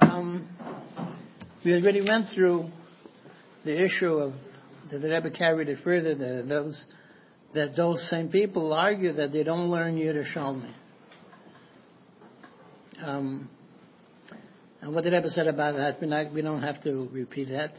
Um, 0.00 0.48
we 1.64 1.74
already 1.74 2.02
went 2.02 2.28
through 2.28 2.70
the 3.64 3.78
issue 3.78 4.16
of 4.16 4.34
that 4.90 4.98
the 4.98 5.08
Rebbe 5.08 5.30
carried 5.30 5.68
it 5.68 5.78
further. 5.78 6.14
That 6.14 6.48
those 6.48 6.84
that 7.52 7.74
those 7.74 8.02
same 8.02 8.28
people 8.28 8.74
argue 8.74 9.14
that 9.14 9.32
they 9.32 9.44
don't 9.44 9.70
learn 9.70 9.96
Yerushalmi. 9.96 10.74
Um, 13.02 13.48
and 14.80 14.94
what 14.94 15.04
the 15.04 15.10
Rebbe 15.10 15.30
said 15.30 15.46
about 15.46 15.76
that, 15.76 16.00
we, 16.00 16.06
not, 16.06 16.32
we 16.32 16.42
don't 16.42 16.62
have 16.62 16.82
to 16.84 17.08
repeat 17.12 17.50
that. 17.50 17.76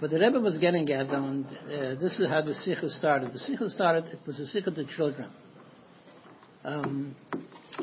But 0.00 0.10
the 0.10 0.18
Rebbe 0.18 0.40
was 0.40 0.58
getting 0.58 0.90
at, 0.90 1.08
and 1.10 1.46
uh, 1.46 1.94
this 1.94 2.20
is 2.20 2.28
how 2.28 2.42
the 2.42 2.54
Sikha 2.54 2.90
started. 2.90 3.32
The 3.32 3.38
Sikha 3.38 3.70
started, 3.70 4.06
it 4.06 4.20
was 4.26 4.40
a 4.40 4.46
Sikha 4.46 4.70
to 4.72 4.84
children 4.84 5.28
um, 6.64 7.14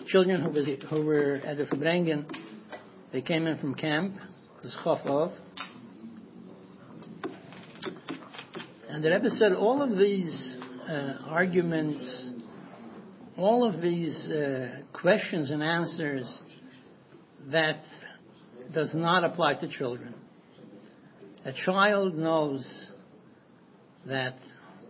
children 0.05 0.41
who, 0.41 0.49
was, 0.49 0.65
who 0.65 1.01
were 1.01 1.41
at 1.43 1.57
the 1.57 1.65
farbrengen. 1.65 2.25
They 3.11 3.21
came 3.21 3.47
in 3.47 3.57
from 3.57 3.75
camp, 3.75 4.15
it 4.15 4.63
was 4.63 4.75
Chofov. 4.75 5.31
And 8.87 9.03
the 9.03 9.11
Rebbe 9.11 9.29
said 9.29 9.53
all 9.53 9.81
of 9.81 9.97
these 9.97 10.57
uh, 10.87 11.17
arguments, 11.27 12.29
all 13.37 13.63
of 13.63 13.81
these 13.81 14.29
uh, 14.29 14.81
questions 14.93 15.51
and 15.51 15.63
answers 15.63 16.41
that 17.51 17.83
does 18.71 18.93
not 18.93 19.23
apply 19.23 19.55
to 19.55 19.67
children. 19.67 20.13
A 21.45 21.51
child 21.51 22.15
knows 22.15 22.93
that 24.05 24.37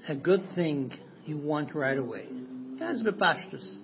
a 0.07 0.15
good 0.15 0.43
thing 0.49 0.93
you 1.25 1.37
want 1.37 1.75
right 1.75 1.97
away. 1.97 2.25
That's 2.77 3.01
bepashtus. 3.01 3.79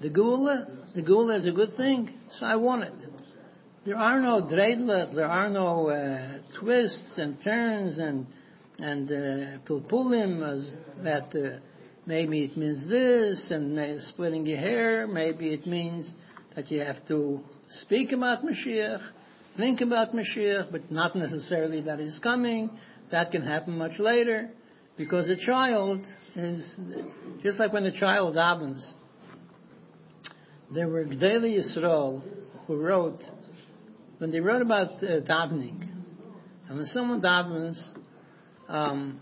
The 0.00 0.10
geula, 0.10 0.94
the 0.94 1.02
geula 1.02 1.36
is 1.36 1.46
a 1.46 1.52
good 1.52 1.76
thing, 1.76 2.12
so 2.30 2.46
I 2.46 2.56
want 2.56 2.84
it. 2.84 2.94
There 3.84 3.96
are 3.96 4.20
no 4.20 4.42
dreidlet, 4.42 5.12
there 5.12 5.30
are 5.30 5.48
no 5.48 5.90
uh, 5.90 6.38
twists 6.54 7.18
and 7.18 7.40
turns 7.42 7.98
and 7.98 8.26
and 8.78 9.10
uh, 9.12 9.58
pulpulim 9.64 10.42
as 10.42 10.74
that 11.02 11.34
uh, 11.36 11.58
maybe 12.06 12.42
it 12.42 12.56
means 12.56 12.86
this 12.86 13.50
and 13.50 14.02
splitting 14.02 14.46
your 14.46 14.58
hair, 14.58 15.06
maybe 15.06 15.52
it 15.52 15.66
means 15.66 16.12
that 16.54 16.70
you 16.70 16.80
have 16.80 17.06
to 17.08 17.42
speak 17.68 18.12
about 18.12 18.44
Mashiach, 18.44 19.02
think 19.56 19.80
about 19.80 20.14
Mashiach, 20.14 20.70
but 20.70 20.90
not 20.90 21.14
necessarily 21.16 21.80
that 21.82 21.98
he's 21.98 22.18
coming. 22.18 22.70
That 23.10 23.30
can 23.30 23.42
happen 23.42 23.76
much 23.76 23.98
later 23.98 24.50
because 24.96 25.28
a 25.28 25.36
child 25.36 26.06
is 26.34 26.80
just 27.42 27.58
like 27.58 27.72
when 27.72 27.84
a 27.84 27.90
child 27.90 28.36
davens. 28.36 28.92
There 30.70 30.88
were 30.88 31.04
Gdeli 31.04 31.56
Yisrael 31.56 32.22
who 32.66 32.76
wrote 32.76 33.22
when 34.18 34.30
they 34.30 34.40
wrote 34.40 34.62
about 34.62 35.02
uh, 35.02 35.20
davening, 35.20 35.88
and 36.68 36.76
when 36.76 36.86
someone 36.86 37.20
davens, 37.20 37.92
um, 38.68 39.20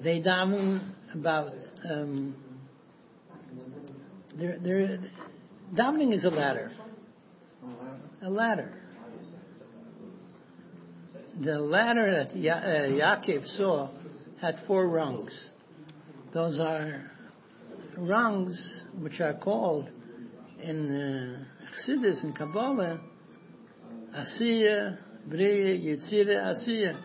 they 0.00 0.20
daven 0.20 0.80
about 1.14 1.54
um, 1.88 2.34
they're, 4.34 4.58
they're, 4.58 4.98
davening 5.74 6.12
is 6.12 6.24
a 6.24 6.30
ladder, 6.30 6.70
a 8.22 8.30
ladder. 8.30 8.72
the 11.40 11.58
ladder 11.60 12.10
that 12.10 12.36
ya- 12.36 12.54
uh, 12.54 12.88
Yaakov 12.88 13.46
saw 13.46 13.88
had 14.40 14.58
four 14.60 14.86
rungs. 14.88 15.52
Those 16.32 16.60
are 16.60 17.10
rungs 17.96 18.84
which 18.98 19.20
are 19.20 19.34
called 19.34 19.90
in 20.60 20.90
uh, 20.90 21.44
Chassidus 21.76 22.24
and 22.24 22.34
Kabbalah 22.34 23.00
Asiya, 24.16 24.98
Bria, 25.26 25.76
Yitzira, 25.76 26.46
Asiya. 26.46 26.96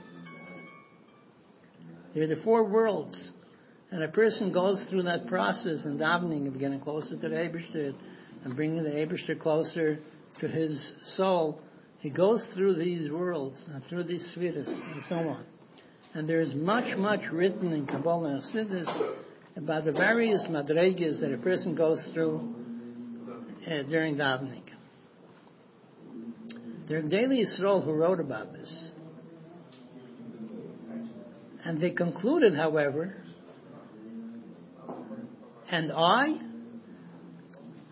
They're 2.14 2.28
the 2.28 2.36
four 2.36 2.66
worlds. 2.66 3.32
And 3.92 4.04
a 4.04 4.08
person 4.08 4.52
goes 4.52 4.84
through 4.84 5.04
that 5.04 5.28
process 5.28 5.86
in 5.86 5.98
davening 5.98 6.48
of 6.48 6.60
getting 6.60 6.80
closer 6.80 7.16
to 7.16 7.30
the 7.30 7.30
Ebershter 7.30 7.96
and 8.44 8.56
bringing 8.56 8.84
the 8.84 8.92
Ebershter 8.92 9.38
closer 9.40 10.00
to 10.40 10.48
his 10.48 10.94
soul. 11.04 11.62
He 12.00 12.10
goes 12.10 12.46
through 12.46 12.76
these 12.76 13.10
worlds 13.10 13.68
and 13.74 13.84
through 13.84 14.04
these 14.04 14.28
spheres 14.28 14.68
and 14.68 15.02
so 15.02 15.18
on. 15.18 15.44
And 16.14 16.30
there 16.30 16.42
is 16.42 16.54
much, 16.54 16.96
much 16.96 17.30
written 17.32 17.72
in 17.74 17.86
Kabbalah 17.88 18.36
and 18.36 18.42
Chassidus 18.42 19.16
about 19.56 19.86
the 19.86 19.92
various 19.92 20.48
madregas 20.48 21.22
that 21.22 21.34
a 21.34 21.38
person 21.38 21.76
goes 21.76 22.04
through 22.04 22.56
uh, 23.68 23.82
during 23.84 24.16
davening. 24.18 24.62
There 26.88 27.00
are 27.00 27.04
daily 27.04 27.44
Yisrael 27.44 27.84
who 27.84 27.92
wrote 27.92 28.20
about 28.20 28.54
this. 28.54 28.92
And 31.64 31.80
they 31.80 31.92
concluded, 31.92 32.56
however, 32.56 33.16
and 35.72 35.92
I, 35.92 36.38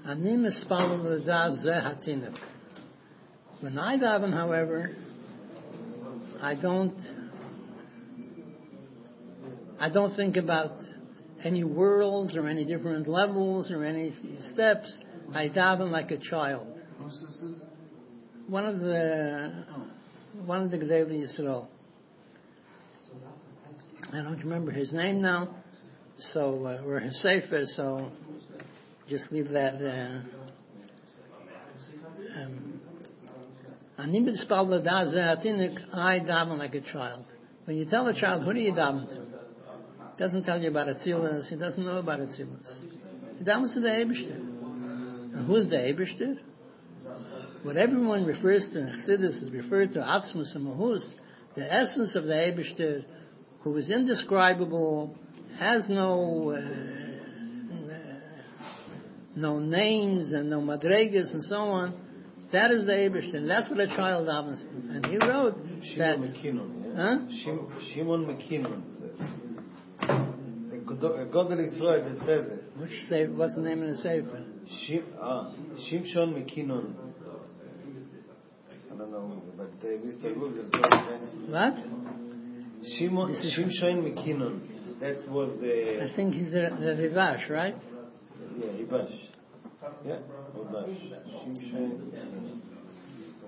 ani 0.05 0.36
mispalel 0.38 1.03
l'zaz 1.03 1.65
zeh. 1.65 2.34
When 3.62 3.77
I 3.77 3.98
daven, 3.98 4.34
however, 4.34 4.96
I 6.41 6.55
don't, 6.55 6.98
I 9.79 9.89
don't 9.89 10.15
think 10.15 10.38
about 10.38 10.84
any 11.43 11.63
worlds 11.63 12.36
or 12.36 12.48
any 12.48 12.65
different 12.65 13.07
levels 13.07 13.72
or 13.72 13.84
any 13.84 14.13
steps. 14.39 15.00
I 15.34 15.50
daven 15.50 15.91
like 15.91 16.12
a 16.12 16.17
child. 16.17 16.67
One 18.48 18.65
of 18.65 18.79
the, 18.79 19.65
one 20.46 20.63
of 20.63 20.72
the 20.72 20.77
Gedei 20.77 21.22
Yisrael. 21.22 21.67
I 24.13 24.17
don't 24.17 24.39
remember 24.39 24.72
his 24.72 24.93
name 24.93 25.22
now, 25.22 25.50
so 26.19 26.65
uh, 26.65 26.81
we're 26.83 27.12
safer. 27.12 27.57
Uh, 27.57 27.65
so 27.65 28.12
just 29.07 29.31
leave 29.31 29.50
that 29.50 29.77
there. 29.77 30.25
Um, 32.36 32.81
Ani 34.00 34.21
atinik, 34.21 35.79
I 35.93 36.19
daven 36.19 36.57
like 36.57 36.74
a 36.74 36.81
child. 36.81 37.25
When 37.65 37.77
you 37.77 37.86
tell 37.86 38.07
a 38.07 38.13
child, 38.13 38.43
who 38.43 38.53
do 38.53 38.59
you 38.59 38.74
daven 38.74 39.07
to? 39.09 39.15
He 39.15 40.17
doesn't 40.17 40.43
tell 40.43 40.59
you 40.59 40.69
about 40.69 40.88
Atzilus, 40.88 41.50
he 41.50 41.55
doesn't 41.55 41.86
know 41.86 42.00
about 42.00 42.19
Atzilus. 42.19 42.86
He 43.38 43.43
davens 43.43 43.74
to 43.74 43.81
the 43.81 43.89
Ebershter. 43.89 44.36
And 44.38 45.45
who's 45.45 45.67
the 45.67 45.77
Ebershter? 45.77 46.39
What 47.62 47.77
everyone 47.77 48.25
refers 48.25 48.71
to 48.71 48.79
in 48.79 48.88
Chassidus 48.88 49.43
is 49.43 49.51
referred 49.51 49.93
to 49.93 50.00
Atzmus 50.00 50.55
and 50.55 50.67
Mahus, 50.67 51.15
the 51.53 51.71
essence 51.71 52.15
of 52.15 52.24
the 52.24 52.33
Ebershter, 52.33 53.05
who 53.62 53.75
is 53.77 53.91
indescribable, 53.91 55.15
has 55.59 55.89
no 55.89 56.51
uh, 56.51 56.57
uh, 56.57 57.93
no 59.35 59.59
names 59.59 60.33
and 60.33 60.49
no 60.49 60.61
madregas 60.61 61.33
and 61.33 61.43
so 61.43 61.57
on. 61.57 61.93
That 62.51 62.71
is 62.71 62.85
the 62.85 62.93
Abishtin. 62.93 63.47
That's 63.47 63.69
what 63.69 63.79
a 63.79 63.87
child 63.87 64.27
davens. 64.27 64.65
And 64.69 65.05
he 65.05 65.17
wrote 65.17 65.57
Shimon 65.83 65.97
that. 65.97 66.19
McKinnon, 66.19 66.95
yeah. 66.95 67.03
huh? 67.03 67.19
Shimon, 67.29 67.71
Shimon 67.83 68.25
McKinnon. 68.25 68.83
God 70.85 71.51
of 71.51 71.60
Israel 71.60 72.03
that 72.03 72.19
says 72.25 72.45
it. 72.47 72.63
Which 72.77 73.05
say, 73.05 73.27
what's 73.27 73.55
the 73.55 73.62
name 73.62 73.84
of 73.84 73.89
the 73.89 73.97
Sefer? 73.97 74.45
Shim, 74.69 75.03
ah, 75.19 75.49
uh, 75.49 75.51
Shimshon 75.75 76.34
McKinnon. 76.34 76.93
I 78.91 78.97
don't 78.97 79.12
know, 79.12 79.43
but 79.58 79.65
uh, 79.65 79.88
Mr. 79.88 80.34
Google 80.34 80.60
is 80.60 80.69
going 80.69 80.86
against. 80.86 81.38
What? 81.39 81.77
Shimon, 82.88 83.34
Shimshon 83.34 84.03
McKinnon. 84.03 84.76
That 84.99 85.29
was 85.29 85.60
the. 85.60 86.03
I 86.03 86.07
think 86.10 86.33
he's 86.33 86.49
the, 86.49 86.75
the 86.79 87.45
right? 87.49 87.75
yeah, 88.57 88.65
Ribash. 88.65 89.19
Yeah, 90.05 90.15
Ribash. 90.55 91.13
Shimshon 91.29 91.99
McKinnon. 91.99 92.60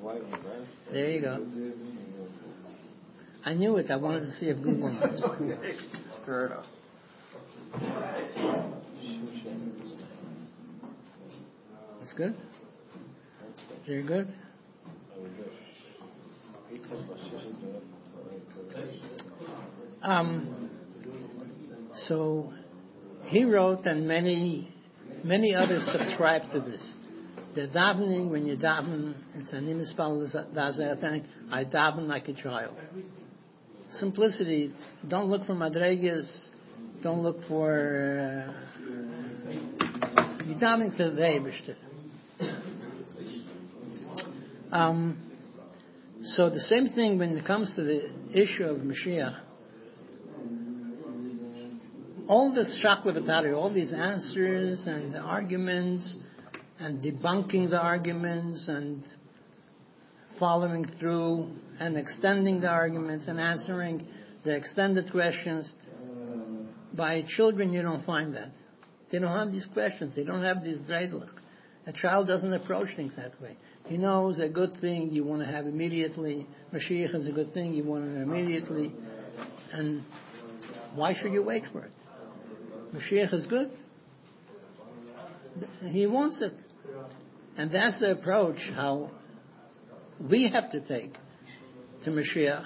Why 0.02 0.16
Ribash? 0.16 0.66
There 0.92 1.10
you 1.10 1.22
go. 1.22 1.46
I 3.46 3.54
knew 3.54 3.78
it. 3.78 3.90
I 3.90 3.96
wanted 3.96 4.22
to 4.22 4.32
see 4.32 4.48
if 4.50 4.62
Google 4.62 4.90
knows. 4.90 5.24
That's 12.00 12.14
good. 12.14 12.36
Very 13.88 14.04
good. 14.04 14.32
Um, 20.02 20.59
so 22.00 22.54
he 23.26 23.44
wrote, 23.44 23.86
and 23.86 24.08
many, 24.08 24.72
many 25.24 25.56
others 25.56 25.84
subscribe 25.84 26.52
to 26.54 26.60
this. 26.60 26.96
The 27.56 27.68
davening, 27.68 28.30
when 28.30 28.46
you 28.46 28.56
daven, 28.58 29.16
it's 29.36 29.54
an 29.54 29.68
imispal 29.68 30.22
I 31.52 31.64
daven 31.66 32.08
like 32.08 32.28
a 32.28 32.34
child. 32.34 32.76
Simplicity. 33.90 34.72
Don't 35.08 35.30
look 35.30 35.46
for 35.46 35.56
madregas. 35.56 36.50
Don't 37.02 37.24
look 37.24 37.44
for. 37.44 38.48
Uh, 38.48 38.54
you 40.46 40.56
daven 40.56 40.96
to 40.98 41.10
the. 41.10 41.76
Um, 44.72 45.18
so 46.22 46.50
the 46.50 46.60
same 46.60 46.90
thing 46.90 47.18
when 47.18 47.36
it 47.36 47.46
comes 47.46 47.72
to 47.72 47.84
the 47.84 48.12
issue 48.34 48.66
of 48.66 48.78
Mashiach. 48.78 49.38
All 52.30 52.52
this 52.52 52.78
shakla 52.78 53.58
all 53.58 53.72
these 53.72 53.92
answers 53.92 54.86
and 54.86 55.18
arguments 55.18 56.16
and 56.80 57.02
debunking 57.02 57.72
the 57.72 57.82
arguments 57.82 58.68
and 58.68 59.04
following 60.38 60.86
through 60.86 61.50
and 61.80 61.98
extending 61.98 62.60
the 62.60 62.68
arguments 62.68 63.28
and 63.28 63.40
answering 63.40 64.06
the 64.44 64.52
extended 64.52 65.10
questions. 65.10 65.74
By 66.94 67.24
children, 67.24 67.74
you 67.74 67.82
don't 67.82 68.06
find 68.06 68.36
that. 68.36 68.52
They 69.10 69.18
don't 69.18 69.36
have 69.36 69.52
these 69.52 69.66
questions. 69.66 70.14
They 70.14 70.24
don't 70.24 70.44
have 70.44 70.64
this 70.64 70.78
dreidlich. 70.78 71.32
A 71.88 71.92
child 71.92 72.28
doesn't 72.28 72.54
approach 72.54 72.92
things 72.92 73.16
that 73.16 73.42
way. 73.42 73.58
He 73.88 73.98
knows 73.98 74.40
a 74.40 74.50
good 74.50 74.78
thing 74.78 75.10
you 75.10 75.24
want 75.24 75.42
to 75.42 75.48
have 75.48 75.66
immediately. 75.66 76.46
Mashiach 76.72 77.16
is 77.16 77.26
a 77.26 77.32
good 77.32 77.56
thing 77.56 77.74
you 77.74 77.86
want 77.86 78.06
to 78.06 78.22
immediately. 78.22 78.94
And 79.74 80.04
why 80.94 81.14
should 81.14 81.34
you 81.34 81.42
wait 81.42 81.66
for 81.66 81.80
it? 81.80 81.92
Mashiach 82.94 83.34
is 83.34 83.46
good. 83.46 83.72
He 85.86 86.08
wants 86.08 86.42
it. 86.42 86.58
And 87.58 87.72
that's 87.72 87.98
the 87.98 88.12
approach 88.12 88.70
how 88.70 89.12
we 90.20 90.48
have 90.48 90.72
to 90.72 90.80
take 90.80 91.14
to 92.04 92.12
Mashiach. 92.12 92.66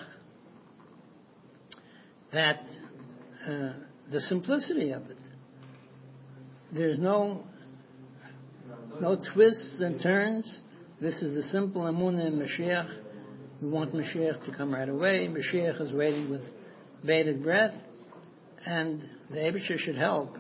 That 2.32 2.68
uh, 3.48 3.74
the 4.10 4.22
simplicity 4.22 4.92
of 4.92 5.10
it. 5.10 5.18
There's 6.72 6.98
no 6.98 7.44
no 9.00 9.16
twists 9.16 9.80
and 9.80 10.00
turns. 10.00 10.62
This 11.00 11.22
is 11.22 11.36
the 11.36 11.44
simple 11.44 11.82
Amunah 11.82 12.28
in 12.28 12.40
Mashiach. 12.40 12.90
We 13.62 13.70
want 13.70 13.94
Mashiach 13.94 14.46
to 14.46 14.52
come 14.52 14.74
right 14.74 14.88
away. 14.88 15.28
Mashiach 15.28 15.82
is 15.82 15.92
waiting 15.92 16.30
with 16.30 16.52
bated 17.04 17.44
breath. 17.44 17.76
And 18.65 19.08
the 19.30 19.39
Abishah 19.39 19.78
should 19.78 19.97
help 19.97 20.38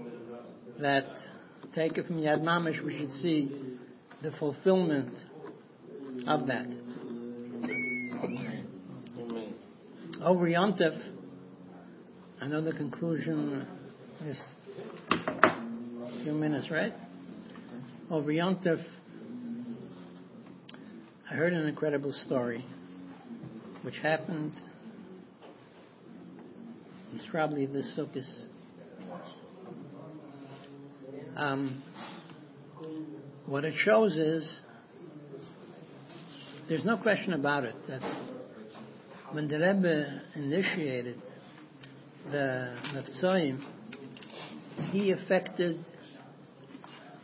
that 0.79 1.17
take 1.73 1.97
it 1.97 2.05
from 2.07 2.17
Yad 2.17 2.41
Mamish, 2.41 2.79
we 2.79 2.95
should 2.95 3.11
see 3.11 3.51
the 4.21 4.31
fulfillment 4.31 5.13
of 6.27 6.47
that. 6.47 6.67
Over 10.21 10.47
know 12.47 12.61
the 12.61 12.71
conclusion 12.71 13.67
is 14.25 14.47
a 15.11 15.51
few 16.23 16.31
minutes, 16.33 16.71
right? 16.71 16.93
Over 18.09 18.31
Yontef, 18.31 18.81
I 21.29 21.33
heard 21.33 21.53
an 21.53 21.67
incredible 21.67 22.13
story, 22.13 22.63
which 23.81 23.99
happened. 23.99 24.53
It's 27.15 27.25
probably 27.27 27.65
the 27.65 27.79
Sukkot. 27.79 28.47
Um, 31.35 31.83
what 33.45 33.65
it 33.65 33.73
shows 33.73 34.17
is 34.17 34.61
there's 36.67 36.85
no 36.85 36.97
question 36.97 37.33
about 37.33 37.65
it 37.65 37.75
that 37.87 38.01
when 39.31 39.47
the 39.47 39.59
Rebbe 39.59 40.21
initiated 40.35 41.21
the 42.31 42.71
Mefzoim, 42.93 43.61
he 44.91 45.11
affected 45.11 45.83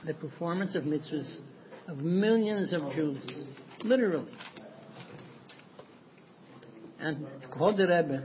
the 0.04 0.14
performance 0.14 0.76
of 0.76 0.84
mitzvahs 0.84 1.42
of 1.88 2.04
millions 2.04 2.74
of 2.74 2.94
Jews, 2.94 3.24
literally. 3.84 4.32
And 7.00 7.26
quote 7.50 7.78
the 7.78 7.88
Rebbe, 7.88 8.24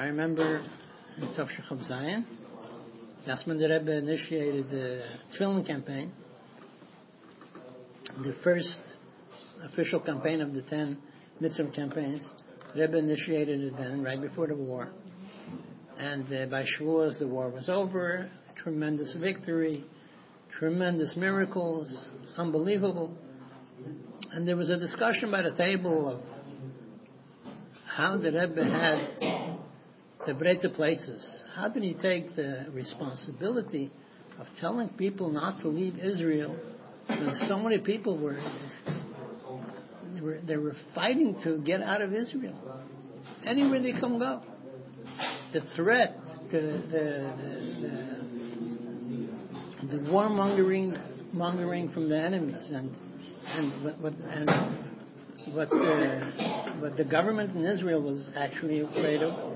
I 0.00 0.06
remember 0.06 0.62
in 1.18 1.28
Tavshach 1.28 1.70
of 1.70 1.84
Zion, 1.84 2.24
when 3.44 3.58
the 3.58 3.68
Rebbe 3.68 3.92
initiated 3.98 4.70
the 4.70 5.04
tefillin 5.30 5.66
campaign, 5.66 6.10
the 8.22 8.32
first 8.32 8.80
official 9.62 10.00
campaign 10.00 10.40
of 10.40 10.54
the 10.54 10.62
ten 10.62 10.96
mitzvah 11.38 11.68
campaigns. 11.72 12.32
Rebbe 12.74 12.96
initiated 12.96 13.60
it 13.60 13.76
then, 13.76 14.02
right 14.02 14.18
before 14.18 14.46
the 14.46 14.54
war. 14.54 14.88
And 15.98 16.24
uh, 16.32 16.46
by 16.46 16.62
Shavuos, 16.62 17.18
the 17.18 17.26
war 17.26 17.50
was 17.50 17.68
over. 17.68 18.30
Tremendous 18.54 19.12
victory, 19.12 19.84
tremendous 20.48 21.14
miracles, 21.14 22.08
unbelievable. 22.38 23.18
And 24.32 24.48
there 24.48 24.56
was 24.56 24.70
a 24.70 24.78
discussion 24.78 25.30
by 25.30 25.42
the 25.42 25.52
table 25.52 26.08
of 26.08 26.22
how 27.84 28.16
the 28.16 28.32
Rebbe 28.32 28.64
had 28.64 29.29
the 30.26 30.34
Breite 30.34 30.72
places. 30.74 31.44
How 31.54 31.68
did 31.68 31.82
he 31.82 31.94
take 31.94 32.36
the 32.36 32.66
responsibility 32.72 33.90
of 34.38 34.48
telling 34.58 34.88
people 34.88 35.30
not 35.30 35.60
to 35.60 35.68
leave 35.68 35.98
Israel 35.98 36.56
when 37.06 37.34
so 37.34 37.58
many 37.58 37.78
people 37.78 38.16
were 38.16 38.38
they 40.14 40.20
were, 40.20 40.38
they 40.38 40.56
were 40.56 40.74
fighting 40.74 41.40
to 41.42 41.58
get 41.58 41.82
out 41.82 42.02
of 42.02 42.12
Israel. 42.12 42.54
Anywhere 43.44 43.80
they 43.80 43.92
come 43.92 44.18
go. 44.18 44.42
The 45.52 45.60
threat, 45.60 46.18
the, 46.50 46.60
the, 46.60 47.32
the, 47.80 47.88
the, 49.86 49.96
the 49.96 50.10
warmongering 50.10 51.00
mongering 51.32 51.88
from 51.88 52.08
the 52.08 52.18
enemies 52.18 52.70
and 52.70 52.94
and 53.56 53.84
what, 53.84 53.98
what 53.98 54.14
and 54.30 54.50
what 55.54 55.70
the, 55.70 56.20
what 56.80 56.96
the 56.96 57.04
government 57.04 57.54
in 57.54 57.64
Israel 57.64 58.00
was 58.00 58.30
actually 58.36 58.80
afraid 58.80 59.22
of 59.22 59.49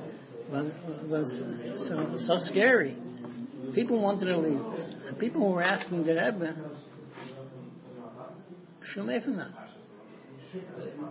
was, 0.50 0.72
was 1.08 1.86
so, 1.86 2.16
so 2.16 2.36
scary. 2.38 2.96
People 3.74 4.00
wanted 4.00 4.26
to 4.26 4.36
leave. 4.36 5.18
People 5.18 5.52
were 5.52 5.62
asking 5.62 6.04
the 6.04 6.14
Rebbe, 6.14 6.54
Shumefina. 8.82 9.50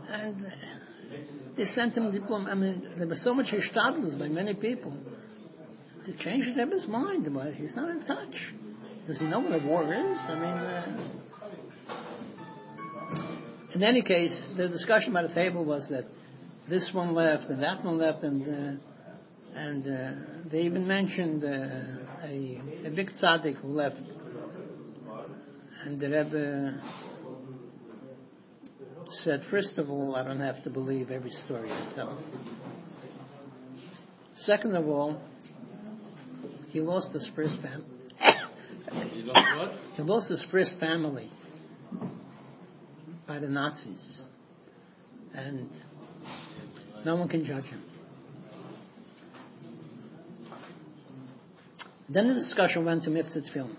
And 0.09 0.53
they 1.55 1.65
sent 1.65 1.97
him 1.97 2.11
diploma. 2.11 2.51
I 2.51 2.53
mean, 2.53 2.89
there 2.97 3.07
was 3.07 3.21
so 3.21 3.33
much 3.33 3.51
hishtadlus 3.51 4.17
by 4.17 4.27
many 4.27 4.53
people 4.53 4.95
to 6.05 6.13
change 6.13 6.45
the 6.45 6.65
Rebbe's 6.65 6.87
mind. 6.87 7.33
But 7.33 7.53
he's 7.53 7.75
not 7.75 7.89
in 7.89 8.03
touch. 8.03 8.53
Does 9.07 9.19
he 9.19 9.25
know 9.25 9.39
what 9.39 9.61
a 9.61 9.65
war 9.65 9.93
is? 9.93 10.17
I 10.17 10.35
mean, 10.35 10.43
uh, 10.43 10.97
in 13.75 13.83
any 13.83 14.01
case, 14.01 14.49
the 14.55 14.69
discussion 14.69 15.13
by 15.13 15.23
the 15.23 15.33
table 15.33 15.65
was 15.65 15.89
that 15.89 16.05
this 16.69 16.93
one 16.93 17.13
left 17.13 17.49
and 17.49 17.61
that 17.61 17.83
one 17.83 17.97
left, 17.97 18.23
and 18.23 18.79
uh, 18.79 18.92
and 19.55 19.87
uh, 19.87 20.11
they 20.45 20.61
even 20.61 20.87
mentioned 20.87 21.43
uh, 21.43 21.47
a, 22.23 22.61
a 22.85 22.89
big 22.89 23.11
tzaddik 23.11 23.55
who 23.57 23.69
left, 23.69 24.01
and 25.83 25.99
the 25.99 26.09
Rebbe 26.09 26.81
said, 29.09 29.45
first 29.45 29.77
of 29.77 29.89
all, 29.89 30.15
I 30.15 30.23
don't 30.23 30.39
have 30.39 30.63
to 30.63 30.69
believe 30.69 31.11
every 31.11 31.29
story 31.29 31.69
I 31.71 31.93
tell. 31.93 32.17
Second 34.33 34.75
of 34.75 34.87
all, 34.87 35.21
he 36.69 36.81
lost 36.81 37.13
his 37.13 37.27
first 37.27 37.61
family. 37.61 37.85
He 39.11 39.21
lost 39.21 39.57
what? 39.57 39.79
He 39.95 40.01
lost 40.01 40.29
his 40.29 40.41
first 40.41 40.79
family 40.79 41.29
by 43.27 43.39
the 43.39 43.47
Nazis. 43.47 44.21
And 45.33 45.69
no 47.05 47.15
one 47.15 47.27
can 47.27 47.43
judge 47.43 47.65
him. 47.65 47.83
Then 52.13 52.27
the 52.27 52.35
discussion 52.35 52.85
went 52.85 53.05
to 53.05 53.09
Miftzit 53.09 53.49
tefillin. 53.49 53.75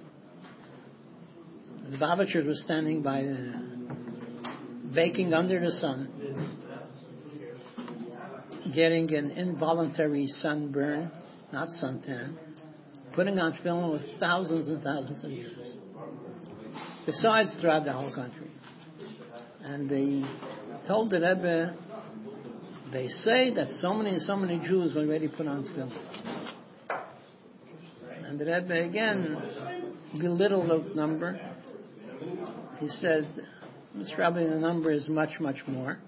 The 1.86 1.96
Babachers 1.96 2.44
was 2.44 2.60
standing 2.60 3.00
by 3.00 3.22
the 3.22 3.54
baking 4.92 5.32
under 5.32 5.60
the 5.60 5.70
sun, 5.70 6.08
getting 8.72 9.14
an 9.14 9.30
involuntary 9.30 10.26
sunburn, 10.26 11.12
not 11.52 11.68
suntan, 11.68 12.34
putting 13.12 13.38
on 13.38 13.52
tefillin 13.52 13.92
with 13.92 14.18
thousands 14.18 14.66
and 14.66 14.82
thousands 14.82 15.22
of 15.22 15.30
Jews. 15.30 15.76
Besides 17.06 17.54
throughout 17.54 17.84
the 17.84 17.92
whole 17.92 18.10
country. 18.10 18.50
And 19.62 19.88
they 19.88 20.24
told 20.88 21.10
the 21.10 21.20
Rebbe, 21.20 21.72
they 22.90 23.06
say 23.06 23.50
that 23.50 23.70
so 23.70 23.94
many 23.94 24.18
so 24.18 24.36
many 24.36 24.58
Jews 24.58 24.96
already 24.96 25.28
put 25.28 25.46
on 25.46 25.62
tefillin. 25.62 25.92
And 28.34 28.40
the 28.40 28.52
Rebbe 28.52 28.74
again 28.74 29.40
belittled 30.18 30.66
the 30.66 30.94
number. 30.96 31.38
He 32.80 32.88
said, 32.88 33.28
Mr. 33.96 34.18
Rabbi, 34.18 34.42
the 34.42 34.58
number 34.58 34.90
is 34.90 35.08
much, 35.08 35.38
much 35.38 35.68
more. 35.68 36.00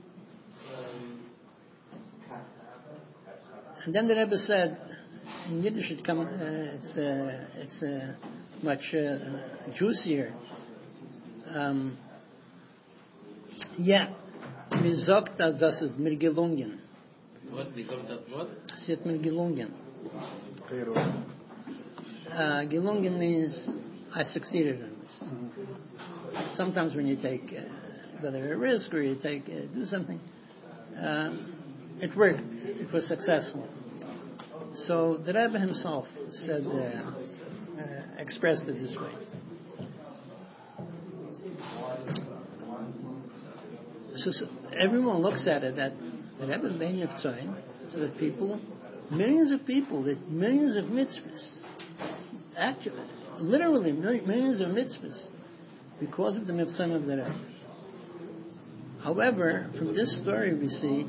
And 3.84 3.94
then 3.94 4.08
the 4.08 4.16
Rebbe 4.16 4.36
said, 4.38 4.76
in 5.48 5.62
Yiddish 5.62 5.92
it 5.92 6.02
come, 6.02 6.18
uh, 6.18 6.74
it's, 6.74 6.96
uh, 6.98 7.44
it's 7.58 7.84
uh, 7.84 8.14
much 8.60 8.96
uh, 8.96 9.18
juicier. 9.72 10.32
Um, 11.54 11.96
ja, 13.78 14.08
mir 14.82 14.96
sagt, 14.96 15.38
dass 15.38 15.60
das 15.60 15.82
ist 15.82 15.96
mir 15.96 16.16
gelungen. 16.16 16.80
What? 17.52 17.76
Wie 17.76 17.84
kommt 17.84 18.10
das 18.10 18.28
Wort? 18.32 18.50
Es 18.74 18.88
ist 18.88 19.06
mir 19.06 19.18
gelungen. 19.18 19.72
Uh, 22.36 22.66
gelungen 22.66 23.18
means 23.18 23.70
I 24.14 24.22
succeeded 24.22 24.80
in 24.80 25.50
this. 25.56 26.54
Sometimes 26.54 26.94
when 26.94 27.06
you 27.06 27.16
take, 27.16 27.50
uh, 27.56 27.62
whether 28.20 28.52
a 28.52 28.56
risk 28.58 28.92
or 28.92 29.00
you 29.00 29.14
take, 29.14 29.48
uh, 29.48 29.62
do 29.72 29.86
something, 29.86 30.20
um, 30.98 31.54
it 31.98 32.14
worked. 32.14 32.42
It 32.66 32.92
was 32.92 33.06
successful. 33.06 33.66
So 34.74 35.16
the 35.16 35.32
Rebbe 35.32 35.58
himself 35.58 36.12
said, 36.32 36.66
uh, 36.66 37.80
uh, 37.80 37.84
expressed 38.18 38.68
it 38.68 38.80
this 38.80 39.00
way. 39.00 39.12
So, 44.16 44.30
so 44.30 44.46
everyone 44.78 45.22
looks 45.22 45.46
at 45.46 45.64
it 45.64 45.76
that 45.76 45.94
the 46.38 46.46
Rebbe 46.46 46.68
made 46.68 47.00
of 47.00 47.12
Tzayin, 47.12 47.54
so 47.94 48.00
that 48.00 48.18
people, 48.18 48.60
millions 49.10 49.52
of 49.52 49.64
people, 49.66 50.02
that 50.02 50.28
millions 50.28 50.76
of 50.76 50.84
mitzvahs, 50.86 51.62
actually, 52.56 52.96
literally 53.38 53.92
millions 53.92 54.60
of 54.60 54.68
mitzvahs, 54.68 55.28
because 56.00 56.36
of 56.36 56.46
the 56.46 56.52
mitzvah 56.52 56.94
of 56.94 57.06
the 57.06 57.16
Rebbe. 57.18 57.34
However, 59.02 59.70
from 59.76 59.94
this 59.94 60.16
story 60.16 60.54
we 60.54 60.68
see, 60.68 61.06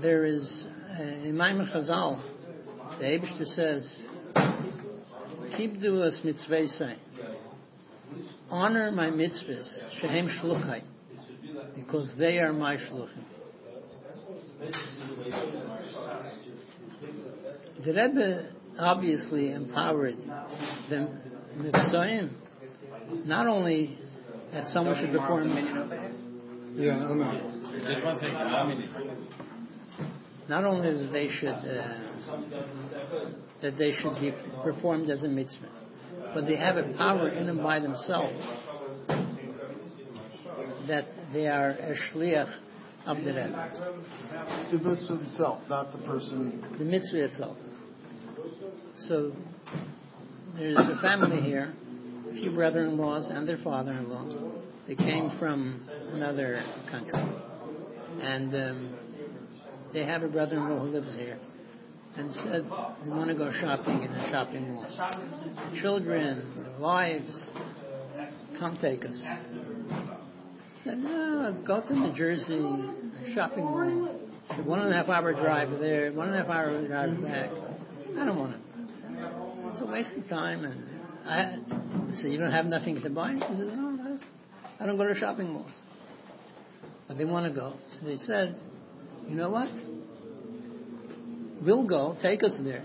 there 0.00 0.24
is 0.24 0.66
uh, 0.98 1.02
in 1.02 1.36
Chazal, 1.36 2.18
the 2.98 3.04
Abishter 3.04 3.46
says, 3.46 4.00
keep 5.56 5.80
duas 5.80 6.24
mitzvah 6.24 6.96
Honor 8.50 8.92
my 8.92 9.08
mitzvahs, 9.08 9.90
shehem 9.90 10.28
shluchai, 10.28 10.82
because 11.74 12.14
they 12.14 12.38
are 12.38 12.52
my 12.52 12.76
shluchim. 12.76 13.24
The 17.80 17.92
Rebbe 17.92 18.46
obviously 18.78 19.50
empowered 19.50 20.16
the 20.88 21.08
mitzvahim, 21.58 22.30
not 23.24 23.46
only 23.46 23.96
that 24.52 24.66
someone 24.66 24.94
should 24.94 25.12
perform 25.12 25.48
Yeah, 26.76 26.96
I 26.96 27.00
don't 27.00 27.18
know. 27.18 27.40
Just 27.84 28.04
one 28.04 28.16
second. 28.16 28.52
One 28.52 28.68
minute. 28.68 28.88
not 30.48 30.64
only 30.64 30.92
that 30.92 31.12
they 31.12 31.28
should 31.28 31.48
uh, 31.48 31.94
that 33.60 33.76
they 33.76 33.90
should 33.90 34.18
be 34.20 34.32
performed 34.62 35.10
as 35.10 35.24
a 35.24 35.28
mitzvah, 35.28 35.68
but 36.34 36.46
they 36.46 36.56
have 36.56 36.76
a 36.76 36.84
power 36.94 37.28
in 37.28 37.46
them 37.46 37.58
by 37.62 37.80
themselves 37.80 38.52
that 40.86 41.32
they 41.32 41.46
are 41.46 41.70
a 41.70 41.92
shliach 41.94 42.50
of 43.06 43.24
the 43.24 43.32
Rebbe, 43.32 43.70
The 44.70 44.78
mitzvah 44.78 45.16
himself, 45.16 45.68
not 45.68 45.92
the 45.92 45.98
person. 45.98 46.64
the 46.78 46.84
mitzvah 46.84 47.24
itself. 47.24 47.56
So 48.98 49.32
there's 50.56 50.76
a 50.76 50.96
family 50.96 51.40
here, 51.40 51.72
a 52.30 52.34
few 52.34 52.50
brother-in-laws 52.50 53.30
and 53.30 53.48
their 53.48 53.56
father-in-law. 53.56 54.24
They 54.88 54.96
came 54.96 55.30
from 55.30 55.88
another 56.12 56.60
country, 56.88 57.22
and 58.22 58.52
um, 58.56 58.90
they 59.92 60.02
have 60.02 60.24
a 60.24 60.28
brother-in-law 60.28 60.80
who 60.80 60.88
lives 60.88 61.14
here, 61.14 61.38
and 62.16 62.34
said 62.34 62.64
we 63.04 63.10
want 63.10 63.28
to 63.28 63.34
go 63.34 63.52
shopping 63.52 64.02
in 64.02 64.12
the 64.12 64.28
shopping 64.30 64.74
mall. 64.74 64.86
The 65.70 65.76
children, 65.76 66.42
the 66.56 66.82
wives, 66.82 67.48
come 68.58 68.76
take 68.78 69.04
us. 69.04 69.24
Said, 70.82 70.98
no, 70.98 71.52
go 71.64 71.80
to 71.80 71.94
New 71.94 72.12
Jersey 72.12 72.66
shopping 73.32 73.64
mall. 73.64 74.08
One 74.64 74.80
and 74.80 74.92
a 74.92 74.96
half 74.96 75.08
hour 75.08 75.32
drive 75.34 75.78
there, 75.78 76.10
one 76.10 76.30
and 76.30 76.36
a 76.36 76.38
half 76.40 76.50
hour 76.50 76.82
drive 76.84 77.22
back. 77.22 77.50
I 78.18 78.24
don't 78.24 78.36
want 78.36 78.54
it. 78.54 78.60
It's 79.78 79.86
a 79.86 79.92
waste 79.92 80.16
of 80.16 80.28
time. 80.28 80.64
And 80.64 80.84
I 81.24 81.56
said, 82.12 82.32
you 82.32 82.38
don't 82.38 82.50
have 82.50 82.66
nothing 82.66 83.00
to 83.00 83.10
buy? 83.10 83.34
He 83.34 83.38
said, 83.38 83.58
no, 83.58 84.18
I 84.80 84.86
don't 84.86 84.96
go 84.96 85.06
to 85.06 85.14
shopping 85.14 85.52
malls. 85.52 85.70
But 87.06 87.16
they 87.16 87.24
want 87.24 87.46
to 87.46 87.52
go. 87.52 87.74
So 87.90 88.06
they 88.06 88.16
said, 88.16 88.58
you 89.28 89.36
know 89.36 89.50
what? 89.50 89.70
We'll 91.62 91.84
go, 91.84 92.16
take 92.20 92.42
us 92.42 92.56
there. 92.56 92.82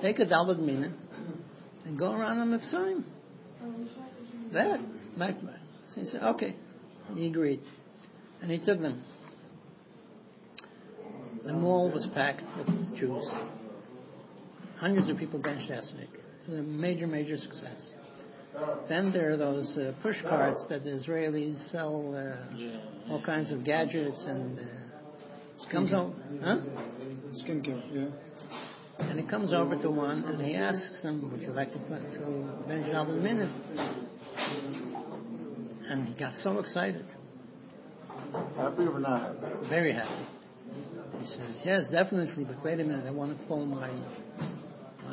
Take 0.00 0.18
a 0.18 0.26
Dalbad 0.26 0.58
Mina 0.58 0.92
and 1.84 1.96
go 1.96 2.12
around 2.12 2.38
on 2.38 2.50
the 2.50 2.58
Mitzrayim. 2.58 3.04
That, 4.50 4.80
my, 5.16 5.32
so 5.86 6.00
he 6.00 6.06
said, 6.08 6.24
okay. 6.24 6.56
He 7.14 7.28
agreed. 7.28 7.60
And 8.42 8.50
he 8.50 8.58
took 8.58 8.80
them. 8.80 9.04
The 11.44 11.52
mall 11.52 11.88
was 11.88 12.08
packed 12.08 12.42
with 12.58 12.96
Jews. 12.96 13.30
Hundreds 14.80 15.10
of 15.10 15.18
people 15.18 15.38
benched 15.38 15.70
Esnik. 15.70 16.08
It 16.14 16.48
was 16.48 16.58
a 16.58 16.62
major, 16.62 17.06
major 17.06 17.36
success. 17.36 17.90
Then 18.88 19.12
there 19.12 19.30
are 19.30 19.36
those 19.36 19.76
uh, 19.78 19.92
push 20.02 20.22
carts 20.22 20.66
that 20.66 20.82
the 20.84 20.90
Israelis 20.90 21.56
sell 21.56 22.14
uh, 22.16 23.12
all 23.12 23.20
kinds 23.20 23.52
of 23.52 23.62
gadgets 23.62 24.24
and 24.26 24.58
uh, 24.58 24.62
it 25.62 25.68
comes 25.68 25.92
over, 25.92 26.14
huh? 26.42 26.60
Skincare, 27.30 27.82
yeah. 27.92 28.06
And 29.00 29.20
he 29.20 29.26
comes 29.26 29.52
over 29.52 29.76
to 29.76 29.90
one 29.90 30.24
and 30.24 30.40
he 30.44 30.54
asks 30.54 31.02
him, 31.02 31.30
would 31.30 31.42
you 31.42 31.52
like 31.52 31.72
to 31.72 31.78
put 31.78 32.12
to 32.14 32.20
bench 32.66 32.90
double 32.90 33.14
minute? 33.14 33.50
And 35.88 36.08
he 36.08 36.14
got 36.14 36.34
so 36.34 36.58
excited, 36.58 37.04
Happy 38.56 38.84
or 38.84 38.98
not 38.98 39.22
happy? 39.22 39.66
very 39.68 39.92
happy. 39.92 40.08
He 41.20 41.26
says, 41.26 41.54
yes, 41.64 41.88
definitely, 41.88 42.44
but 42.44 42.62
wait 42.64 42.80
a 42.80 42.84
minute, 42.84 43.04
I 43.06 43.10
want 43.10 43.38
to 43.38 43.46
call 43.46 43.66
my, 43.66 43.90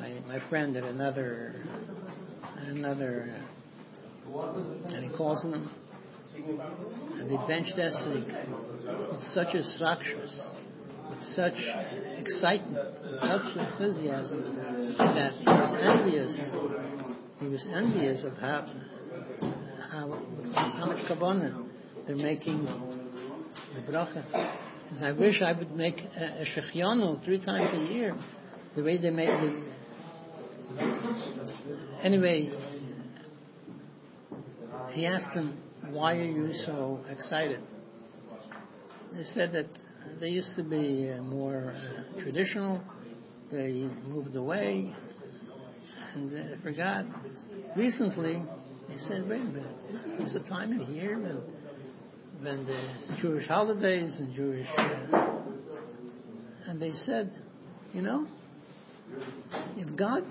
my, 0.07 0.33
my 0.33 0.39
friend 0.39 0.75
at 0.77 0.83
another, 0.83 1.55
another, 2.67 3.33
and 4.89 5.03
he 5.03 5.09
calls 5.09 5.43
them, 5.43 5.69
and 7.15 7.29
they 7.29 7.37
bench 7.47 7.75
Esrik 7.75 9.11
with 9.11 9.23
such 9.23 9.55
a 9.55 9.63
with 11.09 11.23
such 11.23 11.67
excitement, 12.17 12.87
such 13.19 13.55
enthusiasm, 13.55 14.95
that 14.97 15.31
he 15.31 15.45
was 15.47 15.73
envious. 15.73 16.41
He 17.39 17.47
was 17.47 17.67
envious 17.67 18.23
of 18.23 18.37
how, 18.37 18.65
how, 19.91 20.17
how 20.53 20.85
much 20.87 20.97
kavanah 20.99 21.65
they're 22.05 22.15
making 22.15 22.65
the 23.75 23.91
bracha. 23.91 24.23
Because 24.83 25.03
I 25.03 25.11
wish 25.11 25.41
I 25.41 25.51
would 25.51 25.75
make 25.75 26.03
a, 26.17 26.41
a 26.41 26.45
three 27.17 27.39
times 27.39 27.73
a 27.73 27.93
year, 27.93 28.15
the 28.75 28.83
way 28.83 28.97
they 28.97 29.11
make 29.11 29.29
the. 29.29 29.76
Anyway, 32.03 32.51
he 34.91 35.05
asked 35.05 35.33
them, 35.33 35.57
"Why 35.89 36.17
are 36.17 36.23
you 36.23 36.53
so 36.53 36.99
excited?" 37.09 37.61
They 39.13 39.23
said 39.23 39.53
that 39.53 39.67
they 40.19 40.29
used 40.29 40.55
to 40.55 40.63
be 40.63 41.09
uh, 41.09 41.21
more 41.21 41.73
uh, 41.73 42.21
traditional. 42.21 42.83
They 43.51 43.89
moved 44.07 44.35
away, 44.35 44.93
and 46.13 46.31
they 46.31 46.57
forgot. 46.57 47.05
Recently, 47.75 48.43
they 48.89 48.97
said, 48.97 49.27
"Wait 49.29 49.41
a 49.41 49.45
minute! 49.45 49.75
Isn't 49.93 50.17
this 50.17 50.35
a 50.35 50.41
time 50.41 50.79
of 50.79 50.89
year 50.89 51.17
when, 51.17 51.41
when 52.41 52.65
the 52.65 53.15
Jewish 53.15 53.47
holidays 53.47 54.19
and 54.19 54.33
Jewish?" 54.33 54.67
Uh, 54.77 55.31
and 56.65 56.79
they 56.79 56.91
said, 56.91 57.31
"You 57.93 58.01
know, 58.01 58.27
if 59.77 59.95
God, 59.95 60.25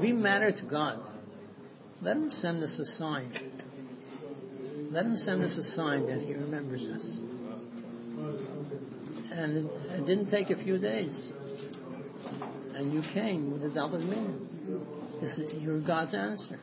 we 0.00 0.12
matter 0.12 0.50
to 0.50 0.64
God, 0.64 1.00
let 2.02 2.16
Him 2.16 2.32
send 2.32 2.62
us 2.62 2.78
a 2.78 2.84
sign. 2.84 3.32
Let 4.90 5.06
Him 5.06 5.16
send 5.16 5.42
us 5.42 5.56
a 5.56 5.64
sign 5.64 6.06
that 6.06 6.22
He 6.22 6.34
remembers 6.34 6.86
us." 6.88 7.18
And 9.32 9.56
it, 9.56 10.06
didn't 10.06 10.30
take 10.30 10.50
a 10.50 10.56
few 10.56 10.78
days. 10.78 11.32
And 12.74 12.92
you 12.92 13.02
came 13.02 13.52
with 13.52 13.64
a 13.64 13.68
double 13.68 13.98
meaning. 13.98 14.48
You're 15.60 15.80
God's 15.80 16.14
answer. 16.14 16.58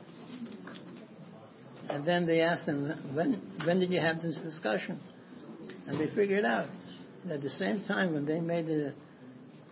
And 1.90 2.06
then 2.06 2.26
they 2.26 2.42
asked 2.42 2.68
him, 2.68 2.90
when, 3.14 3.34
when 3.64 3.80
did 3.80 3.92
you 3.92 4.00
have 4.00 4.22
this 4.22 4.38
discussion? 4.38 5.00
And 5.88 5.98
they 5.98 6.08
figured 6.08 6.46
out 6.46 6.68
at 7.30 7.42
the 7.42 7.50
same 7.50 7.82
time 7.82 8.14
when 8.14 8.26
they 8.26 8.40
made 8.40 8.68
the 8.68 8.94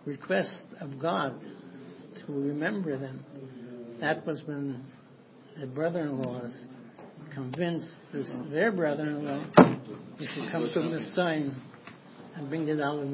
request 0.04 0.66
of 0.80 0.98
God 0.98 1.34
to 2.32 2.48
remember 2.48 2.96
them, 2.96 3.24
that 4.00 4.26
was 4.26 4.46
when 4.46 4.84
the 5.58 5.66
brother-in-laws 5.66 6.66
convinced 7.30 7.96
this, 8.12 8.36
their 8.50 8.72
brother-in-law 8.72 9.44
he 10.18 10.26
should 10.26 10.48
come 10.50 10.68
to 10.68 10.80
the 10.80 11.00
sign 11.00 11.54
and 12.36 12.48
bring 12.48 12.68
it 12.68 12.80
out 12.80 12.98
of 12.98 13.00
dollar 13.00 13.06